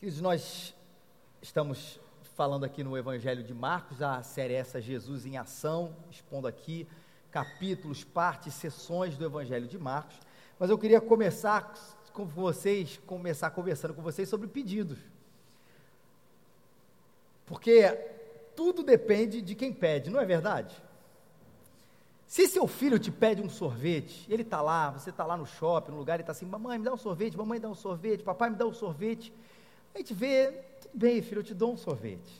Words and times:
Queridos, 0.00 0.22
nós 0.22 0.74
estamos 1.42 2.00
falando 2.34 2.64
aqui 2.64 2.82
no 2.82 2.96
Evangelho 2.96 3.42
de 3.42 3.52
Marcos, 3.52 4.00
a 4.00 4.22
série 4.22 4.54
essa 4.54 4.80
Jesus 4.80 5.26
em 5.26 5.36
Ação, 5.36 5.94
expondo 6.10 6.48
aqui 6.48 6.88
capítulos, 7.30 8.02
partes, 8.02 8.54
sessões 8.54 9.18
do 9.18 9.26
Evangelho 9.26 9.66
de 9.66 9.78
Marcos. 9.78 10.16
Mas 10.58 10.70
eu 10.70 10.78
queria 10.78 11.02
começar 11.02 11.74
com 12.14 12.24
vocês, 12.24 12.98
começar 13.04 13.50
conversando 13.50 13.92
com 13.92 14.00
vocês 14.00 14.26
sobre 14.26 14.48
pedidos. 14.48 14.98
Porque 17.44 17.90
tudo 18.56 18.82
depende 18.82 19.42
de 19.42 19.54
quem 19.54 19.70
pede, 19.70 20.08
não 20.08 20.18
é 20.18 20.24
verdade? 20.24 20.74
Se 22.26 22.48
seu 22.48 22.66
filho 22.66 22.98
te 22.98 23.10
pede 23.10 23.42
um 23.42 23.50
sorvete, 23.50 24.24
ele 24.32 24.44
está 24.44 24.62
lá, 24.62 24.92
você 24.92 25.10
está 25.10 25.26
lá 25.26 25.36
no 25.36 25.44
shopping, 25.44 25.90
no 25.90 25.98
lugar, 25.98 26.14
ele 26.14 26.22
está 26.22 26.32
assim, 26.32 26.46
mamãe, 26.46 26.78
me 26.78 26.86
dá 26.86 26.94
um 26.94 26.96
sorvete, 26.96 27.36
mamãe, 27.36 27.58
me 27.58 27.62
dá 27.62 27.68
um 27.68 27.74
sorvete, 27.74 28.22
papai, 28.22 28.48
me 28.48 28.56
dá 28.56 28.66
um 28.66 28.72
sorvete. 28.72 29.30
A 29.94 29.98
gente 29.98 30.14
vê, 30.14 30.52
tudo 30.80 30.96
bem, 30.96 31.20
filho, 31.22 31.40
eu 31.40 31.44
te 31.44 31.54
dou 31.54 31.72
um 31.72 31.76
sorvete. 31.76 32.32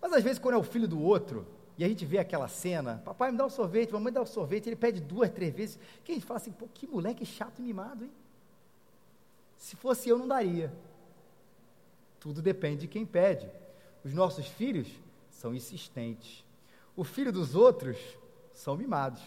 Mas 0.00 0.12
às 0.12 0.22
vezes, 0.22 0.38
quando 0.38 0.54
é 0.54 0.58
o 0.58 0.62
filho 0.62 0.88
do 0.88 1.00
outro, 1.00 1.46
e 1.78 1.84
a 1.84 1.88
gente 1.88 2.04
vê 2.04 2.18
aquela 2.18 2.48
cena, 2.48 3.00
papai 3.04 3.30
me 3.30 3.38
dá 3.38 3.46
um 3.46 3.50
sorvete, 3.50 3.92
mamãe 3.92 4.12
dá 4.12 4.22
um 4.22 4.26
sorvete, 4.26 4.68
ele 4.68 4.76
pede 4.76 5.00
duas, 5.00 5.30
três 5.30 5.54
vezes, 5.54 5.78
que 6.04 6.12
a 6.12 6.14
gente 6.14 6.26
fala 6.26 6.38
assim, 6.38 6.52
pô, 6.52 6.66
que 6.72 6.86
moleque 6.86 7.24
chato 7.24 7.58
e 7.58 7.62
mimado, 7.62 8.04
hein? 8.04 8.10
Se 9.56 9.76
fosse 9.76 10.08
eu, 10.08 10.18
não 10.18 10.26
daria. 10.26 10.72
Tudo 12.18 12.42
depende 12.42 12.82
de 12.82 12.88
quem 12.88 13.06
pede. 13.06 13.48
Os 14.04 14.12
nossos 14.12 14.46
filhos 14.46 14.88
são 15.30 15.54
insistentes. 15.54 16.44
O 16.96 17.04
filho 17.04 17.32
dos 17.32 17.54
outros 17.54 17.96
são 18.52 18.76
mimados. 18.76 19.22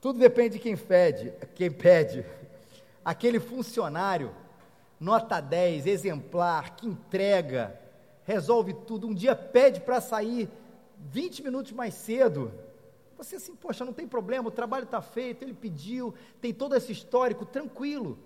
Tudo 0.00 0.18
depende 0.18 0.54
de 0.54 0.60
quem 0.60 0.76
pede, 0.76 1.32
quem 1.54 1.70
pede. 1.70 2.24
Aquele 3.04 3.40
funcionário 3.40 4.32
nota 5.00 5.40
10, 5.40 5.86
exemplar, 5.86 6.76
que 6.76 6.86
entrega, 6.86 7.78
resolve 8.24 8.74
tudo. 8.74 9.06
Um 9.06 9.14
dia 9.14 9.34
pede 9.36 9.80
para 9.80 10.00
sair 10.00 10.48
20 10.98 11.42
minutos 11.42 11.72
mais 11.72 11.94
cedo. 11.94 12.52
Você 13.16 13.36
assim, 13.36 13.54
poxa, 13.54 13.84
não 13.84 13.92
tem 13.92 14.06
problema, 14.06 14.48
o 14.48 14.52
trabalho 14.52 14.84
está 14.84 15.00
feito, 15.00 15.42
ele 15.42 15.54
pediu, 15.54 16.14
tem 16.40 16.52
todo 16.52 16.76
esse 16.76 16.92
histórico, 16.92 17.44
tranquilo. 17.44 18.18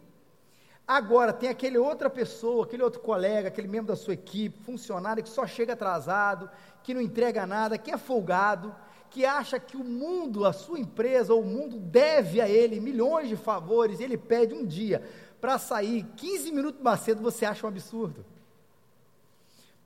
Agora, 0.86 1.32
tem 1.32 1.48
aquele 1.48 1.78
outra 1.78 2.10
pessoa, 2.10 2.64
aquele 2.64 2.82
outro 2.82 3.00
colega, 3.00 3.48
aquele 3.48 3.68
membro 3.68 3.88
da 3.88 3.96
sua 3.96 4.14
equipe, 4.14 4.62
funcionário 4.64 5.22
que 5.22 5.28
só 5.28 5.46
chega 5.46 5.72
atrasado, 5.74 6.50
que 6.82 6.92
não 6.92 7.00
entrega 7.00 7.46
nada, 7.46 7.78
que 7.78 7.90
é 7.90 7.96
folgado, 7.96 8.74
que 9.08 9.24
acha 9.24 9.60
que 9.60 9.76
o 9.76 9.84
mundo, 9.84 10.44
a 10.44 10.52
sua 10.52 10.78
empresa 10.78 11.32
ou 11.32 11.42
o 11.42 11.46
mundo 11.46 11.78
deve 11.78 12.40
a 12.40 12.48
ele 12.48 12.80
milhões 12.80 13.28
de 13.28 13.36
favores, 13.36 14.00
ele 14.00 14.18
pede 14.18 14.52
um 14.52 14.66
dia 14.66 15.02
para 15.42 15.58
sair 15.58 16.04
15 16.16 16.52
minutos 16.52 16.80
mais 16.80 17.00
cedo 17.00 17.20
você 17.20 17.44
acha 17.44 17.66
um 17.66 17.68
absurdo. 17.68 18.24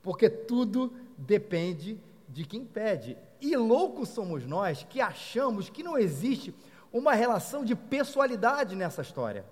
Porque 0.03 0.29
tudo 0.29 0.93
depende 1.17 1.99
de 2.29 2.45
quem 2.45 2.63
pede. 2.63 3.17
E 3.41 3.57
loucos 3.57 4.11
somos 4.11 4.45
nós 4.45 4.85
que 4.85 5.01
achamos 5.01 5.71
que 5.71 5.83
não 5.83 5.97
existe 5.97 6.55
uma 6.93 7.15
relação 7.15 7.65
de 7.65 7.75
pessoalidade 7.75 8.77
nessa 8.77 9.01
história. 9.01 9.47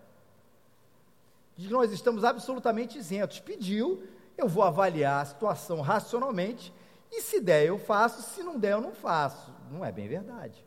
Nós 1.56 1.91
estamos 1.91 2.22
absolutamente 2.22 2.98
isentos. 2.98 3.41
Pediu, 3.41 4.02
eu 4.36 4.46
vou 4.46 4.62
avaliar 4.62 5.22
a 5.22 5.24
situação 5.24 5.80
racionalmente, 5.80 6.70
e 7.11 7.22
se 7.22 7.41
der 7.41 7.64
eu 7.64 7.78
faço, 7.78 8.20
se 8.20 8.42
não 8.42 8.58
der 8.58 8.72
eu 8.72 8.80
não 8.83 8.92
faço. 8.92 9.50
Não 9.70 9.83
é 9.83 9.91
bem 9.91 10.06
verdade. 10.06 10.62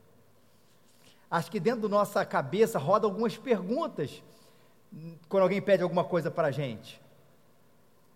Acho 1.29 1.51
que 1.51 1.59
dentro 1.59 1.81
da 1.81 1.89
nossa 1.89 2.25
cabeça 2.25 2.79
roda 2.79 3.05
algumas 3.05 3.37
perguntas 3.37 4.23
quando 5.27 5.43
alguém 5.43 5.61
pede 5.61 5.83
alguma 5.83 6.03
coisa 6.03 6.31
para 6.31 6.47
a 6.47 6.51
gente? 6.51 7.01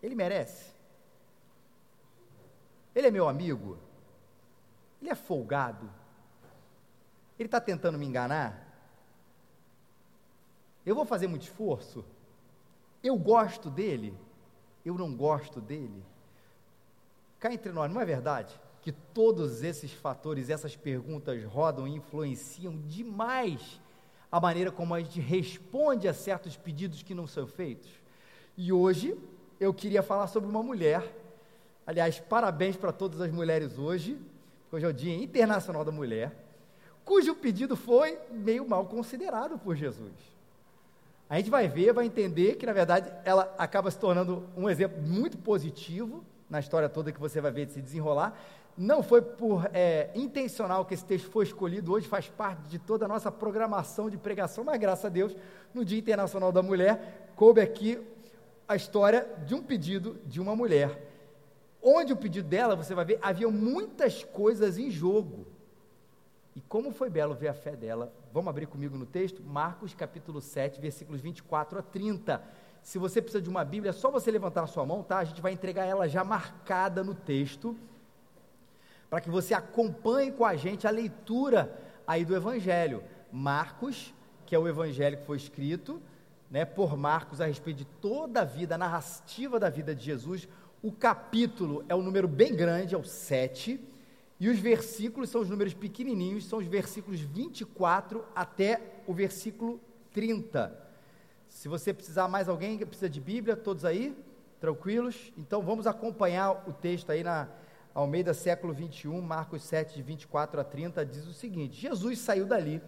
Ele 0.02 0.16
merece? 0.16 0.72
Ele 2.96 3.08
é 3.08 3.12
meu 3.12 3.28
amigo? 3.28 3.78
Ele 5.02 5.10
é 5.10 5.16
folgado? 5.16 5.90
Ele 7.38 7.48
está 7.48 7.60
tentando 7.60 7.98
me 7.98 8.06
enganar? 8.06 8.68
Eu 10.86 10.96
vou 10.96 11.06
fazer 11.06 11.28
muito 11.28 11.44
esforço? 11.44 12.04
Eu 13.04 13.18
gosto 13.18 13.70
dele? 13.70 14.18
Eu 14.86 14.96
não 14.96 15.16
gosto 15.16 15.62
dele? 15.62 16.04
Cá 17.40 17.54
entre 17.54 17.72
nós, 17.72 17.92
não 17.92 18.02
é 18.02 18.06
verdade? 18.06 18.60
Que 18.82 18.92
todos 18.92 19.64
esses 19.64 19.92
fatores, 19.92 20.50
essas 20.50 20.76
perguntas 20.76 21.44
rodam 21.46 21.88
e 21.88 21.96
influenciam 21.96 22.78
demais 22.88 23.80
a 24.32 24.40
maneira 24.40 24.72
como 24.72 24.94
a 24.94 25.00
gente 25.00 25.20
responde 25.20 26.08
a 26.08 26.14
certos 26.14 26.56
pedidos 26.56 27.04
que 27.04 27.14
não 27.14 27.28
são 27.28 27.46
feitos. 27.46 27.90
E 28.58 28.72
hoje 28.72 29.18
eu 29.60 29.74
queria 29.74 30.02
falar 30.02 30.28
sobre 30.28 30.50
uma 30.50 30.64
mulher. 30.64 31.04
Aliás, 31.86 32.20
parabéns 32.20 32.78
para 32.78 32.92
todas 32.94 33.20
as 33.20 33.32
mulheres 33.32 33.78
hoje, 33.78 34.18
hoje 34.72 34.86
é 34.86 34.88
o 34.88 34.94
Dia 34.94 35.14
Internacional 35.14 35.84
da 35.84 35.92
Mulher, 35.92 36.32
cujo 37.04 37.36
pedido 37.36 37.76
foi 37.76 38.18
meio 38.32 38.68
mal 38.68 38.86
considerado 38.86 39.58
por 39.58 39.76
Jesus. 39.76 40.14
A 41.30 41.38
gente 41.38 41.50
vai 41.50 41.68
ver, 41.68 41.94
vai 41.94 42.06
entender 42.06 42.56
que, 42.56 42.66
na 42.66 42.74
verdade, 42.74 43.12
ela 43.26 43.54
acaba 43.58 43.90
se 43.90 43.98
tornando 43.98 44.48
um 44.56 44.70
exemplo 44.70 45.02
muito 45.02 45.38
positivo 45.38 46.24
na 46.50 46.60
história 46.60 46.90
toda 46.90 47.12
que 47.12 47.20
você 47.20 47.40
vai 47.40 47.52
ver 47.52 47.66
de 47.66 47.72
se 47.72 47.82
desenrolar, 47.82 48.38
não 48.78 49.04
foi 49.04 49.22
por 49.22 49.70
é, 49.74 50.10
intencional 50.16 50.86
que 50.86 50.94
esse 50.94 51.06
texto 51.06 51.30
foi 51.30 51.46
escolhido, 51.46 51.92
hoje 51.92 52.08
faz 52.08 52.28
parte 52.30 52.70
de 52.70 52.80
toda 52.80 53.06
a 53.06 53.08
nossa 53.08 53.32
programação 53.32 54.10
de 54.10 54.18
pregação, 54.18 54.64
mas 54.64 54.80
graças 54.80 55.06
a 55.06 55.10
Deus, 55.10 55.36
no 55.74 55.84
Dia 55.84 56.00
Internacional 56.00 56.52
da 56.52 56.64
Mulher, 56.64 57.32
coube 57.36 57.62
aqui 57.62 58.00
a 58.68 58.76
história 58.76 59.28
de 59.46 59.54
um 59.54 59.62
pedido 59.62 60.20
de 60.26 60.40
uma 60.40 60.56
mulher. 60.56 61.10
Onde 61.82 62.14
o 62.14 62.18
pedido 62.18 62.48
dela, 62.48 62.76
você 62.76 62.94
vai 62.94 63.04
ver, 63.04 63.20
havia 63.22 63.50
muitas 63.50 64.24
coisas 64.24 64.78
em 64.78 64.90
jogo. 64.90 65.48
E 66.56 66.62
como 66.62 66.92
foi 66.92 67.10
belo 67.10 67.34
ver 67.34 67.48
a 67.48 67.54
fé 67.54 67.76
dela. 67.76 68.14
Vamos 68.32 68.50
abrir 68.50 68.68
comigo 68.68 68.98
no 68.98 69.06
texto? 69.06 69.42
Marcos 69.44 69.94
capítulo 69.94 70.42
7, 70.42 70.80
versículos 70.80 71.22
24 71.22 71.80
a 71.80 71.82
30. 71.82 72.42
Se 72.84 72.98
você 72.98 73.22
precisa 73.22 73.42
de 73.42 73.50
uma 73.50 73.64
Bíblia, 73.64 73.90
é 73.90 73.94
só 73.94 74.10
você 74.12 74.32
levantar 74.32 74.64
a 74.64 74.68
sua 74.68 74.86
mão, 74.86 75.04
tá? 75.04 75.20
A 75.20 75.24
gente 75.24 75.42
vai 75.42 75.52
entregar 75.52 75.86
ela 75.86 76.08
já 76.08 76.24
marcada 76.24 77.04
no 77.04 77.14
texto 77.14 77.76
para 79.12 79.20
que 79.20 79.30
você 79.30 79.54
acompanhe 79.54 80.32
com 80.32 80.46
a 80.46 80.56
gente 80.56 80.88
a 80.88 80.90
leitura 80.90 81.78
aí 82.08 82.24
do 82.24 82.34
Evangelho. 82.34 83.04
Marcos, 83.30 84.14
que 84.46 84.56
é 84.56 84.58
o 84.58 84.70
Evangelho 84.70 85.18
que 85.18 85.26
foi 85.26 85.36
escrito 85.36 86.02
né, 86.50 86.64
por 86.64 86.96
Marcos 86.96 87.42
a 87.42 87.46
respeito 87.46 87.80
de 87.80 87.86
toda 87.86 88.40
a 88.40 88.46
vida, 88.46 88.76
a 88.76 88.78
narrativa 88.78 89.60
da 89.60 89.70
vida 89.70 89.94
de 89.94 90.02
Jesus. 90.02 90.48
O 90.82 90.94
capítulo 90.94 91.84
é 91.90 91.96
um 91.96 92.02
número 92.02 92.26
bem 92.26 92.56
grande, 92.56 92.96
é 92.96 92.98
o 92.98 93.04
7, 93.04 93.82
e 94.40 94.48
os 94.48 94.58
versículos 94.58 95.30
são 95.30 95.42
os 95.42 95.50
números 95.50 95.74
pequenininhos, 95.74 96.46
são 96.46 96.60
os 96.60 96.66
versículos 96.66 97.20
24 97.20 98.24
até 98.34 98.80
o 99.06 99.14
versículo 99.14 99.82
30. 100.14 100.74
Se 101.50 101.68
você 101.68 101.94
precisar 101.94 102.30
mais 102.30 102.48
alguém 102.48 102.78
que 102.78 102.86
precisa 102.86 103.10
de 103.10 103.20
Bíblia, 103.20 103.58
todos 103.58 103.84
aí? 103.84 104.16
Tranquilos? 104.58 105.34
Então 105.38 105.62
vamos 105.62 105.86
acompanhar 105.86 106.64
o 106.66 106.72
texto 106.72 107.10
aí 107.10 107.24
na 107.24 107.50
Almeida 107.94 108.34
século 108.34 108.74
21, 108.74 109.22
Marcos 109.22 109.64
7, 109.64 109.96
de 109.96 110.02
24 110.02 110.62
a 110.62 110.64
30, 110.64 111.06
diz 111.06 111.28
o 111.28 111.34
seguinte: 111.34 111.80
Jesus 111.80 112.20
saiu 112.20 112.46
dali 112.46 112.82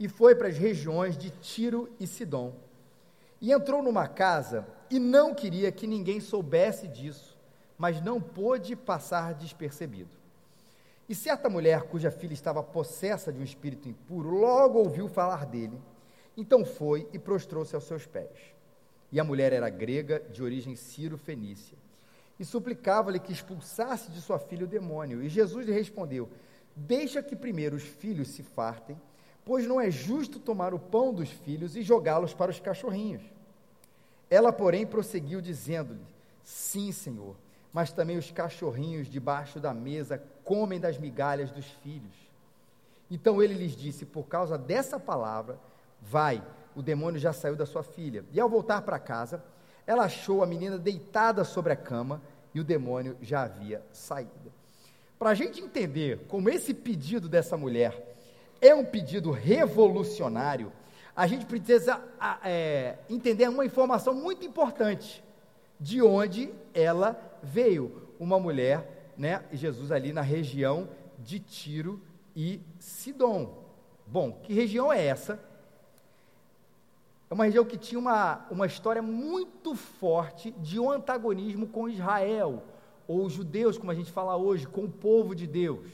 e 0.00 0.08
foi 0.08 0.34
para 0.34 0.48
as 0.48 0.58
regiões 0.58 1.16
de 1.16 1.30
Tiro 1.30 1.88
e 2.00 2.06
Sidom. 2.08 2.52
E 3.40 3.52
entrou 3.52 3.82
numa 3.82 4.08
casa 4.08 4.66
e 4.90 4.98
não 4.98 5.32
queria 5.32 5.70
que 5.70 5.86
ninguém 5.86 6.20
soubesse 6.20 6.88
disso, 6.88 7.38
mas 7.78 8.00
não 8.00 8.20
pôde 8.20 8.74
passar 8.74 9.32
despercebido. 9.32 10.16
E 11.08 11.14
certa 11.14 11.48
mulher, 11.48 11.82
cuja 11.82 12.10
filha 12.10 12.34
estava 12.34 12.64
possessa 12.64 13.32
de 13.32 13.38
um 13.38 13.44
espírito 13.44 13.88
impuro, 13.88 14.30
logo 14.30 14.80
ouviu 14.80 15.08
falar 15.08 15.46
dele. 15.46 15.80
Então 16.36 16.64
foi 16.64 17.08
e 17.12 17.18
prostrou-se 17.18 17.76
aos 17.76 17.84
seus 17.84 18.06
pés. 18.06 18.36
E 19.12 19.20
a 19.20 19.24
mulher 19.24 19.52
era 19.52 19.70
grega, 19.70 20.18
de 20.18 20.42
origem 20.42 20.74
sírio-fenícia 20.74 21.78
e 22.38 22.44
suplicava-lhe 22.44 23.18
que 23.18 23.32
expulsasse 23.32 24.10
de 24.10 24.20
sua 24.20 24.38
filha 24.38 24.64
o 24.64 24.68
demônio. 24.68 25.22
E 25.22 25.28
Jesus 25.28 25.66
lhe 25.66 25.72
respondeu: 25.72 26.28
Deixa 26.74 27.22
que 27.22 27.34
primeiro 27.34 27.76
os 27.76 27.82
filhos 27.82 28.28
se 28.28 28.42
fartem, 28.42 29.00
pois 29.44 29.66
não 29.66 29.80
é 29.80 29.90
justo 29.90 30.38
tomar 30.38 30.74
o 30.74 30.78
pão 30.78 31.14
dos 31.14 31.30
filhos 31.30 31.76
e 31.76 31.82
jogá-los 31.82 32.34
para 32.34 32.50
os 32.50 32.60
cachorrinhos. 32.60 33.22
Ela, 34.28 34.52
porém, 34.52 34.86
prosseguiu, 34.86 35.40
dizendo-lhe: 35.40 36.04
Sim, 36.44 36.92
Senhor, 36.92 37.36
mas 37.72 37.92
também 37.92 38.18
os 38.18 38.30
cachorrinhos 38.30 39.08
debaixo 39.08 39.58
da 39.58 39.72
mesa 39.72 40.22
comem 40.44 40.78
das 40.78 40.98
migalhas 40.98 41.50
dos 41.50 41.66
filhos. 41.82 42.14
Então 43.10 43.42
ele 43.42 43.54
lhes 43.54 43.74
disse: 43.74 44.04
Por 44.04 44.24
causa 44.24 44.58
dessa 44.58 44.98
palavra, 44.98 45.58
vai, 46.00 46.42
o 46.74 46.82
demônio 46.82 47.18
já 47.18 47.32
saiu 47.32 47.56
da 47.56 47.64
sua 47.64 47.82
filha. 47.82 48.24
E 48.32 48.40
ao 48.40 48.48
voltar 48.48 48.82
para 48.82 48.98
casa, 48.98 49.42
ela 49.86 50.04
achou 50.04 50.42
a 50.42 50.46
menina 50.46 50.76
deitada 50.76 51.44
sobre 51.44 51.72
a 51.72 51.76
cama 51.76 52.20
e 52.54 52.60
o 52.60 52.64
demônio 52.64 53.16
já 53.20 53.42
havia 53.42 53.82
saído. 53.92 54.52
Para 55.18 55.30
a 55.30 55.34
gente 55.34 55.60
entender 55.60 56.26
como 56.28 56.50
esse 56.50 56.74
pedido 56.74 57.28
dessa 57.28 57.56
mulher 57.56 58.16
é 58.60 58.74
um 58.74 58.84
pedido 58.84 59.30
revolucionário, 59.30 60.72
a 61.14 61.26
gente 61.26 61.46
precisa 61.46 62.02
é, 62.44 62.98
entender 63.08 63.48
uma 63.48 63.64
informação 63.64 64.14
muito 64.14 64.44
importante 64.44 65.24
de 65.80 66.02
onde 66.02 66.52
ela 66.74 67.18
veio. 67.42 68.02
Uma 68.18 68.40
mulher, 68.40 69.12
né, 69.16 69.44
Jesus 69.52 69.92
ali 69.92 70.12
na 70.12 70.22
região 70.22 70.88
de 71.18 71.38
Tiro 71.38 72.02
e 72.34 72.60
Sidom. 72.78 73.64
Bom, 74.06 74.32
que 74.42 74.52
região 74.52 74.92
é 74.92 75.04
essa? 75.04 75.40
É 77.28 77.34
uma 77.34 77.44
região 77.44 77.64
que 77.64 77.76
tinha 77.76 77.98
uma, 77.98 78.46
uma 78.50 78.66
história 78.66 79.02
muito 79.02 79.74
forte 79.74 80.52
de 80.52 80.78
um 80.78 80.90
antagonismo 80.90 81.66
com 81.66 81.88
Israel, 81.88 82.62
ou 83.08 83.24
os 83.24 83.32
judeus, 83.32 83.76
como 83.76 83.90
a 83.90 83.94
gente 83.94 84.12
fala 84.12 84.36
hoje, 84.36 84.66
com 84.66 84.84
o 84.84 84.90
povo 84.90 85.34
de 85.34 85.46
Deus. 85.46 85.88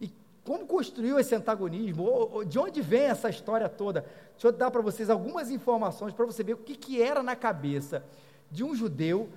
E 0.00 0.12
como 0.44 0.66
construiu 0.66 1.18
esse 1.18 1.34
antagonismo? 1.34 2.04
Ou, 2.04 2.34
ou, 2.34 2.44
de 2.44 2.58
onde 2.58 2.82
vem 2.82 3.02
essa 3.02 3.30
história 3.30 3.68
toda? 3.68 4.04
Deixa 4.32 4.48
eu 4.48 4.52
dar 4.52 4.70
para 4.70 4.82
vocês 4.82 5.08
algumas 5.08 5.50
informações 5.50 6.12
para 6.12 6.26
você 6.26 6.42
ver 6.42 6.54
o 6.54 6.58
que, 6.58 6.76
que 6.76 7.00
era 7.00 7.22
na 7.22 7.34
cabeça 7.34 8.04
de 8.50 8.62
um 8.62 8.74
judeu 8.74 9.30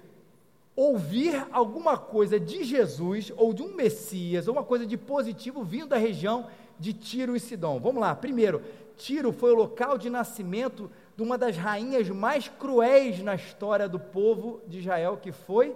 ouvir 0.76 1.46
alguma 1.52 1.98
coisa 1.98 2.40
de 2.40 2.64
Jesus 2.64 3.34
ou 3.36 3.54
de 3.54 3.62
um 3.62 3.76
Messias, 3.76 4.48
ou 4.48 4.54
uma 4.54 4.64
coisa 4.64 4.86
de 4.86 4.98
positivo 4.98 5.62
vindo 5.62 5.88
da 5.88 5.98
região 5.98 6.48
de 6.80 6.94
Tiro 6.94 7.36
e 7.36 7.40
Sidom. 7.40 7.80
Vamos 7.80 8.00
lá. 8.00 8.16
Primeiro, 8.16 8.62
Tiro 8.96 9.34
foi 9.34 9.52
o 9.52 9.56
local 9.56 9.98
de 9.98 10.10
nascimento 10.10 10.90
de 11.20 11.24
uma 11.24 11.38
das 11.38 11.58
rainhas 11.58 12.08
mais 12.08 12.48
cruéis 12.48 13.20
na 13.22 13.36
história 13.36 13.90
do 13.90 14.00
povo 14.00 14.62
de 14.66 14.80
Israel, 14.80 15.18
que 15.18 15.34
foi 15.34 15.76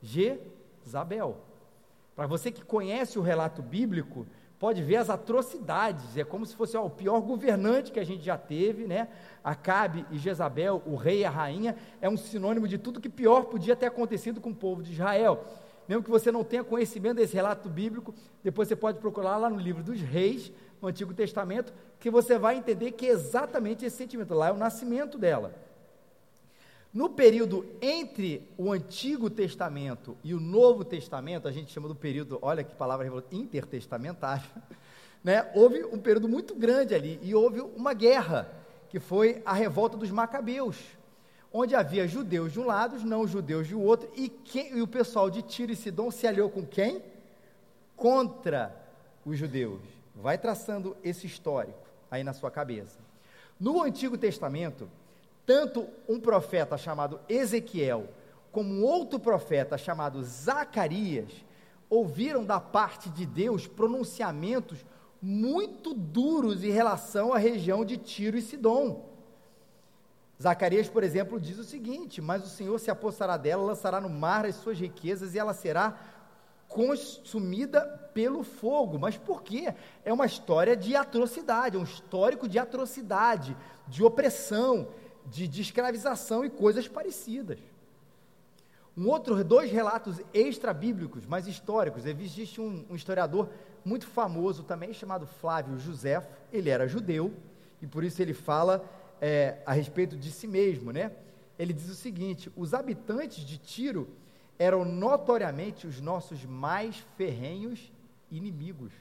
Jezabel. 0.00 1.36
Para 2.16 2.26
você 2.26 2.50
que 2.50 2.64
conhece 2.64 3.18
o 3.18 3.22
relato 3.22 3.60
bíblico, 3.60 4.26
pode 4.58 4.82
ver 4.82 4.96
as 4.96 5.10
atrocidades, 5.10 6.16
é 6.16 6.24
como 6.24 6.46
se 6.46 6.56
fosse 6.56 6.74
ó, 6.74 6.86
o 6.86 6.90
pior 6.90 7.20
governante 7.20 7.92
que 7.92 8.00
a 8.00 8.04
gente 8.04 8.24
já 8.24 8.38
teve, 8.38 8.86
né? 8.86 9.08
Acabe 9.44 10.06
e 10.10 10.16
Jezabel, 10.16 10.82
o 10.86 10.96
rei 10.96 11.18
e 11.18 11.24
a 11.26 11.30
rainha, 11.30 11.76
é 12.00 12.08
um 12.08 12.16
sinônimo 12.16 12.66
de 12.66 12.78
tudo 12.78 12.98
que 12.98 13.10
pior 13.10 13.44
podia 13.44 13.76
ter 13.76 13.86
acontecido 13.86 14.40
com 14.40 14.48
o 14.48 14.56
povo 14.56 14.82
de 14.82 14.92
Israel. 14.92 15.44
Mesmo 15.86 16.02
que 16.02 16.10
você 16.10 16.32
não 16.32 16.42
tenha 16.42 16.64
conhecimento 16.64 17.16
desse 17.16 17.34
relato 17.34 17.68
bíblico, 17.68 18.14
depois 18.42 18.66
você 18.66 18.76
pode 18.76 19.00
procurar 19.00 19.36
lá 19.36 19.50
no 19.50 19.58
livro 19.58 19.82
dos 19.82 20.00
reis, 20.00 20.50
no 20.80 20.88
Antigo 20.88 21.12
Testamento, 21.12 21.74
que 22.00 22.10
você 22.10 22.38
vai 22.38 22.56
entender 22.56 22.92
que 22.92 23.06
é 23.06 23.10
exatamente 23.10 23.84
esse 23.84 23.96
sentimento. 23.96 24.34
Lá 24.34 24.48
é 24.48 24.52
o 24.52 24.56
nascimento 24.56 25.18
dela. 25.18 25.54
No 26.92 27.10
período 27.10 27.66
entre 27.82 28.48
o 28.56 28.72
Antigo 28.72 29.28
Testamento 29.28 30.16
e 30.24 30.32
o 30.32 30.40
Novo 30.40 30.84
Testamento, 30.84 31.46
a 31.46 31.52
gente 31.52 31.72
chama 31.72 31.88
do 31.88 31.94
período, 31.94 32.38
olha 32.40 32.64
que 32.64 32.74
palavra 32.74 33.06
intertestamentária, 33.30 34.44
né? 35.22 35.50
houve 35.54 35.84
um 35.84 35.98
período 35.98 36.28
muito 36.28 36.54
grande 36.54 36.94
ali 36.94 37.20
e 37.22 37.34
houve 37.34 37.60
uma 37.60 37.92
guerra, 37.92 38.50
que 38.88 38.98
foi 38.98 39.42
a 39.44 39.52
revolta 39.52 39.98
dos 39.98 40.10
Macabeus, 40.10 40.78
onde 41.52 41.74
havia 41.74 42.08
judeus 42.08 42.52
de 42.52 42.60
um 42.60 42.64
lado, 42.64 42.98
não 43.04 43.28
judeus 43.28 43.68
de 43.68 43.74
outro, 43.74 44.08
e, 44.16 44.28
quem, 44.28 44.78
e 44.78 44.80
o 44.80 44.88
pessoal 44.88 45.28
de 45.28 45.42
Tiro 45.42 45.72
e 45.72 45.76
Sidom 45.76 46.10
se 46.10 46.26
aliou 46.26 46.48
com 46.48 46.64
quem? 46.64 47.02
Contra 47.94 48.74
os 49.26 49.36
judeus. 49.36 49.80
Vai 50.14 50.38
traçando 50.38 50.96
esse 51.04 51.26
histórico 51.26 51.87
aí 52.10 52.24
na 52.24 52.32
sua 52.32 52.50
cabeça. 52.50 52.98
No 53.58 53.82
Antigo 53.82 54.16
Testamento, 54.16 54.88
tanto 55.44 55.88
um 56.08 56.20
profeta 56.20 56.76
chamado 56.76 57.20
Ezequiel, 57.28 58.08
como 58.52 58.72
um 58.72 58.84
outro 58.84 59.18
profeta 59.18 59.76
chamado 59.76 60.22
Zacarias, 60.22 61.44
ouviram 61.90 62.44
da 62.44 62.60
parte 62.60 63.08
de 63.08 63.24
Deus 63.24 63.66
pronunciamentos 63.66 64.84
muito 65.20 65.92
duros 65.94 66.62
em 66.62 66.70
relação 66.70 67.32
à 67.32 67.38
região 67.38 67.84
de 67.84 67.96
Tiro 67.96 68.36
e 68.36 68.42
Sidom. 68.42 69.08
Zacarias, 70.40 70.88
por 70.88 71.02
exemplo, 71.02 71.40
diz 71.40 71.58
o 71.58 71.64
seguinte: 71.64 72.20
Mas 72.20 72.44
o 72.44 72.48
Senhor 72.48 72.78
se 72.78 72.90
apossará 72.90 73.36
dela, 73.36 73.62
lançará 73.64 74.00
no 74.00 74.08
mar 74.08 74.46
as 74.46 74.54
suas 74.54 74.78
riquezas 74.78 75.34
e 75.34 75.38
ela 75.38 75.52
será 75.52 75.98
consumida 76.68 77.80
pelo 78.12 78.44
fogo. 78.44 78.98
Mas 78.98 79.16
por 79.16 79.42
quê? 79.42 79.74
É 80.04 80.12
uma 80.12 80.26
história 80.26 80.76
de 80.76 80.94
atrocidade, 80.94 81.76
é 81.76 81.80
um 81.80 81.84
histórico 81.84 82.48
de 82.48 82.58
atrocidade, 82.58 83.56
de 83.88 84.04
opressão, 84.04 84.88
de, 85.26 85.48
de 85.48 85.62
escravização 85.62 86.44
e 86.44 86.50
coisas 86.50 86.86
parecidas. 86.86 87.58
Um 88.96 89.08
outro, 89.08 89.42
dois 89.44 89.70
relatos 89.70 90.20
extra-bíblicos, 90.34 91.24
mas 91.26 91.46
históricos. 91.46 92.04
Existe 92.04 92.60
um, 92.60 92.84
um 92.90 92.96
historiador 92.96 93.48
muito 93.84 94.06
famoso 94.06 94.64
também, 94.64 94.92
chamado 94.92 95.26
Flávio 95.26 95.78
José. 95.78 96.28
Ele 96.52 96.68
era 96.68 96.88
judeu 96.88 97.32
e 97.80 97.86
por 97.86 98.02
isso 98.02 98.20
ele 98.20 98.34
fala 98.34 98.84
é, 99.20 99.58
a 99.64 99.72
respeito 99.72 100.16
de 100.16 100.30
si 100.30 100.46
mesmo, 100.48 100.90
né? 100.90 101.12
Ele 101.58 101.72
diz 101.72 101.88
o 101.88 101.94
seguinte: 101.94 102.50
os 102.56 102.74
habitantes 102.74 103.44
de 103.44 103.56
Tiro 103.56 104.08
eram 104.58 104.84
notoriamente 104.84 105.86
os 105.86 106.00
nossos 106.00 106.44
mais 106.44 106.96
ferrenhos 107.16 107.92
inimigos. 108.30 108.92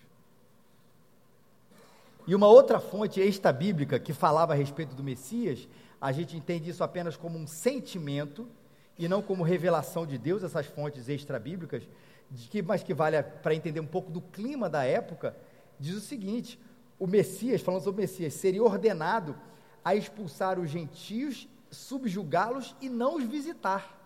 E 2.27 2.35
uma 2.35 2.47
outra 2.47 2.79
fonte 2.79 3.19
extra-bíblica 3.19 3.97
que 3.99 4.13
falava 4.13 4.53
a 4.53 4.55
respeito 4.55 4.93
do 4.93 5.03
Messias, 5.03 5.67
a 5.99 6.11
gente 6.11 6.35
entende 6.35 6.69
isso 6.69 6.83
apenas 6.83 7.15
como 7.15 7.39
um 7.39 7.47
sentimento 7.47 8.47
e 8.97 9.07
não 9.07 9.21
como 9.21 9.43
revelação 9.43 10.05
de 10.05 10.17
Deus, 10.17 10.43
essas 10.43 10.65
fontes 10.65 11.07
extra-bíblicas, 11.07 11.83
que, 12.49 12.61
mas 12.61 12.83
que 12.83 12.93
vale 12.93 13.21
para 13.23 13.55
entender 13.55 13.79
um 13.79 13.87
pouco 13.87 14.11
do 14.11 14.21
clima 14.21 14.69
da 14.69 14.83
época, 14.83 15.35
diz 15.79 15.95
o 15.95 16.01
seguinte: 16.01 16.59
o 16.99 17.07
Messias, 17.07 17.61
falando 17.61 17.83
sobre 17.83 18.01
o 18.01 18.03
Messias, 18.03 18.33
seria 18.33 18.63
ordenado 18.63 19.35
a 19.83 19.95
expulsar 19.95 20.59
os 20.59 20.69
gentios, 20.69 21.47
subjugá-los 21.71 22.75
e 22.81 22.89
não 22.89 23.15
os 23.15 23.23
visitar. 23.23 23.96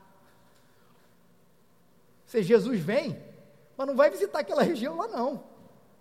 Se 2.32 2.42
Jesus 2.42 2.80
vem, 2.80 3.22
mas 3.76 3.86
não 3.86 3.94
vai 3.94 4.10
visitar 4.10 4.40
aquela 4.40 4.64
região 4.64 4.96
lá 4.96 5.06
não. 5.06 5.44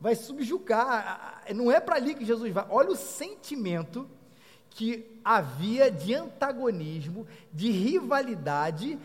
Vai 0.01 0.15
subjugar. 0.15 1.43
Não 1.53 1.73
é 1.73 1.81
para 1.81 1.97
ali 1.97 2.15
que 2.15 2.25
Jesus 2.25 2.53
vai. 2.53 2.65
Olha 2.71 2.91
o 2.91 2.97
sentimento 2.97 4.09
que 4.71 5.21
havia 5.25 5.91
de 5.91 6.15
antagonismo, 6.15 7.27
de 7.53 7.73
rivalidade 7.73 8.97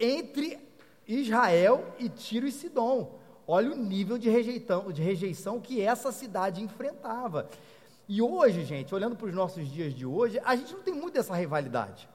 entre 0.00 0.58
Israel 1.06 1.94
e 2.00 2.08
Tiro 2.08 2.48
e 2.48 2.50
Sidom. 2.50 3.16
Olha 3.46 3.70
o 3.70 3.76
nível 3.76 4.18
de 4.18 4.28
rejeição, 4.28 4.90
de 4.90 5.00
rejeição 5.00 5.60
que 5.60 5.80
essa 5.80 6.10
cidade 6.10 6.60
enfrentava. 6.60 7.48
E 8.08 8.20
hoje, 8.20 8.64
gente, 8.64 8.92
olhando 8.92 9.14
para 9.14 9.28
os 9.28 9.34
nossos 9.34 9.70
dias 9.70 9.94
de 9.94 10.04
hoje, 10.04 10.40
a 10.44 10.56
gente 10.56 10.74
não 10.74 10.82
tem 10.82 10.94
muito 10.94 11.16
essa 11.16 11.36
rivalidade. 11.36 12.08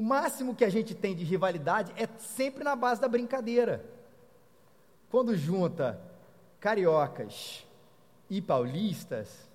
O 0.00 0.02
máximo 0.02 0.54
que 0.54 0.64
a 0.64 0.70
gente 0.70 0.94
tem 0.94 1.14
de 1.14 1.24
rivalidade 1.24 1.92
é 1.94 2.08
sempre 2.16 2.64
na 2.64 2.74
base 2.74 3.02
da 3.02 3.06
brincadeira. 3.06 3.84
Quando 5.10 5.36
junta 5.36 6.00
cariocas 6.58 7.66
e 8.30 8.40
paulistas, 8.40 9.46